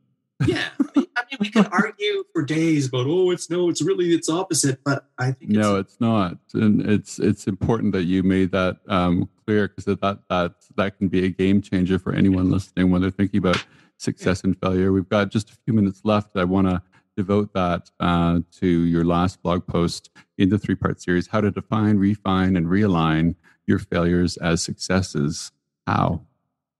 Yeah, 0.46 0.68
I 0.78 0.84
mean, 0.94 1.38
we 1.40 1.50
can 1.50 1.66
argue 1.66 2.24
for 2.32 2.42
days 2.42 2.86
about 2.86 3.06
oh, 3.06 3.30
it's 3.30 3.50
no, 3.50 3.68
it's 3.68 3.82
really 3.82 4.14
its 4.14 4.28
opposite, 4.28 4.80
but 4.84 5.06
I 5.18 5.32
think 5.32 5.50
no, 5.50 5.76
it's, 5.76 5.94
it's 5.94 6.00
not, 6.00 6.38
and 6.54 6.80
it's 6.88 7.18
it's 7.18 7.46
important 7.46 7.92
that 7.92 8.04
you 8.04 8.22
made 8.22 8.52
that 8.52 8.76
um, 8.88 9.28
clear 9.44 9.68
because 9.68 9.84
that 9.86 10.00
that 10.28 10.52
that 10.76 10.98
can 10.98 11.08
be 11.08 11.24
a 11.24 11.28
game 11.28 11.60
changer 11.60 11.98
for 11.98 12.12
anyone 12.12 12.50
listening 12.50 12.90
when 12.90 13.02
they're 13.02 13.10
thinking 13.10 13.38
about 13.38 13.64
success 13.96 14.44
and 14.44 14.56
failure. 14.60 14.92
We've 14.92 15.08
got 15.08 15.30
just 15.30 15.50
a 15.50 15.56
few 15.64 15.74
minutes 15.74 16.02
left. 16.04 16.36
I 16.36 16.44
want 16.44 16.68
to 16.68 16.82
devote 17.16 17.52
that 17.54 17.90
uh, 17.98 18.40
to 18.60 18.66
your 18.66 19.04
last 19.04 19.42
blog 19.42 19.66
post 19.66 20.10
in 20.38 20.50
the 20.50 20.58
three 20.58 20.76
part 20.76 21.00
series: 21.00 21.26
how 21.26 21.40
to 21.40 21.50
define, 21.50 21.96
refine, 21.96 22.56
and 22.56 22.66
realign 22.66 23.34
your 23.66 23.80
failures 23.80 24.36
as 24.36 24.62
successes. 24.62 25.50
How? 25.86 26.22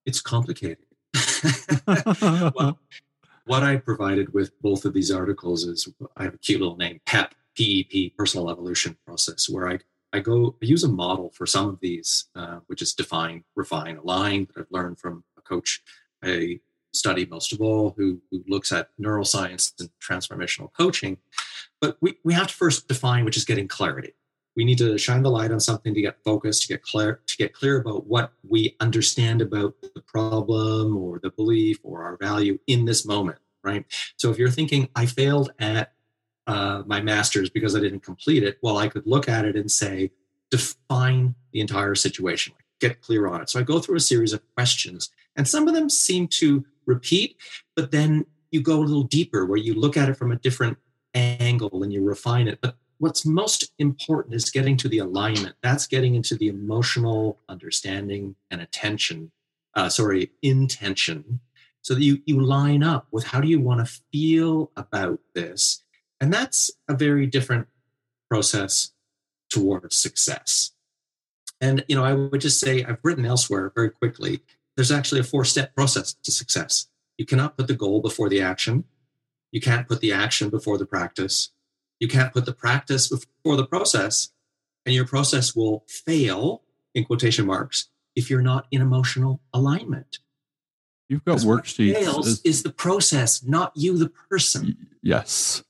It's 0.09 0.23
complicated. 0.23 0.79
well, 1.87 2.79
what 3.45 3.63
I 3.63 3.77
provided 3.77 4.33
with 4.33 4.59
both 4.63 4.87
of 4.87 4.95
these 4.95 5.11
articles 5.11 5.65
is 5.65 5.87
I 6.17 6.23
have 6.23 6.33
a 6.33 6.39
cute 6.39 6.63
little 6.63 6.79
name, 6.79 7.03
PEP, 7.05 7.35
PEP, 7.55 8.17
Personal 8.17 8.49
Evolution 8.49 8.97
Process, 9.05 9.51
where 9.51 9.69
I, 9.69 9.81
I 10.15 10.21
go 10.21 10.57
I 10.63 10.65
use 10.65 10.83
a 10.83 10.89
model 10.89 11.29
for 11.35 11.45
some 11.45 11.69
of 11.69 11.79
these, 11.81 12.25
uh, 12.35 12.61
which 12.69 12.81
is 12.81 12.95
define, 12.95 13.45
refine, 13.55 13.99
align 13.99 14.49
that 14.55 14.63
I've 14.63 14.71
learned 14.71 14.99
from 14.99 15.25
a 15.37 15.43
coach 15.43 15.83
I 16.25 16.61
study 16.95 17.27
most 17.27 17.53
of 17.53 17.61
all 17.61 17.93
who, 17.99 18.23
who 18.31 18.43
looks 18.49 18.73
at 18.73 18.89
neuroscience 18.99 19.75
and 19.79 19.91
transformational 20.01 20.73
coaching. 20.73 21.19
But 21.83 21.99
we, 22.01 22.17
we 22.25 22.33
have 22.33 22.47
to 22.47 22.55
first 22.55 22.89
define, 22.89 23.27
which 23.27 23.37
is 23.37 23.45
getting 23.45 23.69
clarity 23.69 24.15
we 24.59 24.65
need 24.65 24.79
to 24.79 24.99
shine 24.99 25.23
the 25.23 25.31
light 25.31 25.53
on 25.53 25.61
something 25.61 25.95
to 25.95 26.03
get 26.03 26.19
focused 26.25 26.63
to 26.63 26.69
get 26.69 26.83
clear 26.83 27.21
to 27.27 27.37
get 27.37 27.53
clear 27.53 27.81
about 27.81 28.09
what 28.09 28.33
we 28.43 28.75
understand 28.81 29.41
about 29.41 29.73
the 29.81 30.03
problem 30.03 30.97
or 30.97 31.21
the 31.21 31.31
belief 31.31 31.79
or 31.85 32.03
our 32.03 32.17
value 32.17 32.59
in 32.67 32.85
this 32.85 33.07
moment 33.07 33.39
right? 33.63 33.85
So 34.17 34.31
if 34.31 34.39
you're 34.39 34.51
thinking 34.51 34.89
i 34.97 35.07
failed 35.07 35.53
at 35.61 35.93
uh, 36.49 36.83
my 36.87 37.01
master's 37.01 37.51
because 37.51 37.77
i 37.77 37.81
didn't 37.81 38.01
complete 38.01 38.43
it 38.43 38.59
well 38.61 38.79
i 38.79 38.89
could 38.89 39.07
look 39.07 39.29
at 39.29 39.45
it 39.45 39.55
and 39.55 39.71
say 39.71 40.11
define 40.51 41.37
the 41.53 41.61
entire 41.61 41.95
situation 41.95 42.53
get 42.81 43.01
clear 43.01 43.29
on 43.29 43.41
it. 43.41 43.49
So 43.49 43.61
i 43.61 43.63
go 43.63 43.79
through 43.79 43.97
a 43.97 44.01
series 44.01 44.33
of 44.33 44.43
questions 44.55 45.11
and 45.37 45.47
some 45.47 45.69
of 45.69 45.75
them 45.75 45.89
seem 45.89 46.27
to 46.43 46.65
repeat 46.85 47.37
but 47.77 47.93
then 47.93 48.27
you 48.51 48.63
go 48.63 48.81
a 48.81 48.81
little 48.81 49.05
deeper 49.05 49.45
where 49.47 49.59
you 49.59 49.75
look 49.75 49.97
at 49.97 50.09
it 50.09 50.17
from 50.17 50.33
a 50.33 50.37
different 50.37 50.79
angle 51.15 51.83
and 51.83 51.93
you 51.93 52.03
refine 52.03 52.49
it. 52.49 52.61
But 52.61 52.77
what's 52.99 53.25
most 53.25 53.73
important 53.79 54.35
is 54.35 54.51
getting 54.51 54.77
to 54.77 54.89
the 54.89 54.99
alignment. 54.99 55.57
That's 55.63 55.87
getting 55.87 56.15
into 56.15 56.35
the 56.35 56.49
emotional 56.49 57.39
understanding 57.49 58.37
and 58.51 58.61
attention, 58.61 59.31
uh, 59.75 59.89
sorry, 59.89 60.33
intention, 60.43 61.41
so 61.83 61.95
that 61.95 62.03
you, 62.03 62.21
you 62.27 62.41
line 62.41 62.83
up 62.83 63.07
with 63.11 63.25
how 63.25 63.41
do 63.41 63.49
you 63.49 63.61
want 63.61 63.87
to 63.87 64.01
feel 64.13 64.71
about 64.77 65.21
this. 65.35 65.83
And 66.21 66.33
that's 66.33 66.71
a 66.89 66.95
very 66.95 67.27
different 67.27 67.69
process 68.29 68.91
towards 69.49 69.97
success. 69.97 70.73
And, 71.61 71.85
you 71.89 71.97
know, 71.97 72.05
I 72.05 72.13
would 72.13 72.41
just 72.41 72.61
say 72.61 72.85
I've 72.85 72.99
written 73.03 73.25
elsewhere 73.25 73.73
very 73.75 73.91
quickly, 73.91 74.41
there's 74.77 74.93
actually 74.93 75.21
a 75.21 75.25
four 75.25 75.45
step 75.45 75.75
process 75.75 76.15
to 76.23 76.31
success. 76.31 76.89
You 77.17 77.27
cannot 77.27 77.57
put 77.57 77.67
the 77.67 77.75
goal 77.75 78.01
before 78.01 78.29
the 78.29 78.41
action. 78.41 78.85
You 79.51 79.61
can't 79.61 79.89
put 79.89 80.01
the 80.01 80.13
action 80.13 80.51
before 80.51 80.79
the 80.79 80.87
practice 80.87 81.51
you 82.01 82.09
can't 82.09 82.33
put 82.33 82.47
the 82.47 82.53
practice 82.53 83.09
before 83.09 83.57
the 83.57 83.67
process, 83.67 84.31
and 84.87 84.95
your 84.95 85.07
process 85.07 85.55
will 85.55 85.85
fail, 85.89 86.63
in 86.95 87.05
quotation 87.05 87.47
marks, 87.47 87.89
if 88.17 88.31
you're 88.31 88.43
not 88.43 88.67
in 88.71 88.81
emotional 88.81 89.41
alignment. 89.53 90.19
You've 91.09 91.25
got 91.25 91.39
worksheets. 91.39 91.95
What 91.95 92.05
fails 92.05 92.27
is, 92.27 92.41
is 92.43 92.63
the 92.63 92.73
process, 92.73 93.43
not 93.43 93.73
you, 93.75 93.97
the 93.97 94.11
person. 94.31 94.77
Yes. 95.03 95.63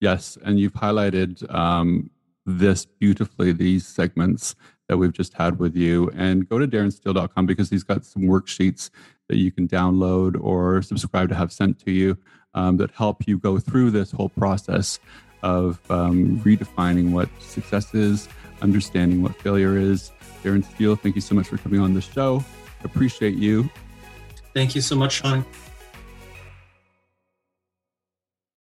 Yes. 0.00 0.38
And 0.44 0.60
you've 0.60 0.74
highlighted 0.74 1.52
um, 1.52 2.10
this 2.44 2.86
beautifully, 2.86 3.52
these 3.52 3.86
segments 3.86 4.54
that 4.88 4.96
we've 4.96 5.12
just 5.12 5.34
had 5.34 5.58
with 5.58 5.74
you. 5.74 6.10
And 6.14 6.48
go 6.48 6.58
to 6.58 6.68
darrensteele.com 6.68 7.46
because 7.46 7.70
he's 7.70 7.82
got 7.82 8.04
some 8.04 8.22
worksheets 8.22 8.90
that 9.28 9.38
you 9.38 9.50
can 9.50 9.66
download 9.66 10.40
or 10.40 10.82
subscribe 10.82 11.28
to 11.30 11.34
have 11.34 11.52
sent 11.52 11.80
to 11.84 11.90
you 11.90 12.16
um, 12.54 12.76
that 12.76 12.92
help 12.92 13.26
you 13.26 13.38
go 13.38 13.58
through 13.58 13.90
this 13.90 14.12
whole 14.12 14.28
process 14.28 15.00
of 15.46 15.78
um, 15.90 16.40
redefining 16.40 17.12
what 17.12 17.28
success 17.40 17.94
is, 17.94 18.28
understanding 18.62 19.22
what 19.22 19.34
failure 19.36 19.78
is. 19.78 20.10
Darren 20.42 20.64
Steele, 20.64 20.96
thank 20.96 21.14
you 21.14 21.20
so 21.20 21.36
much 21.36 21.46
for 21.46 21.56
coming 21.58 21.80
on 21.80 21.94
the 21.94 22.00
show. 22.00 22.44
Appreciate 22.82 23.36
you. 23.36 23.70
Thank 24.54 24.74
you 24.74 24.80
so 24.80 24.96
much, 24.96 25.20
Shaun. 25.22 25.44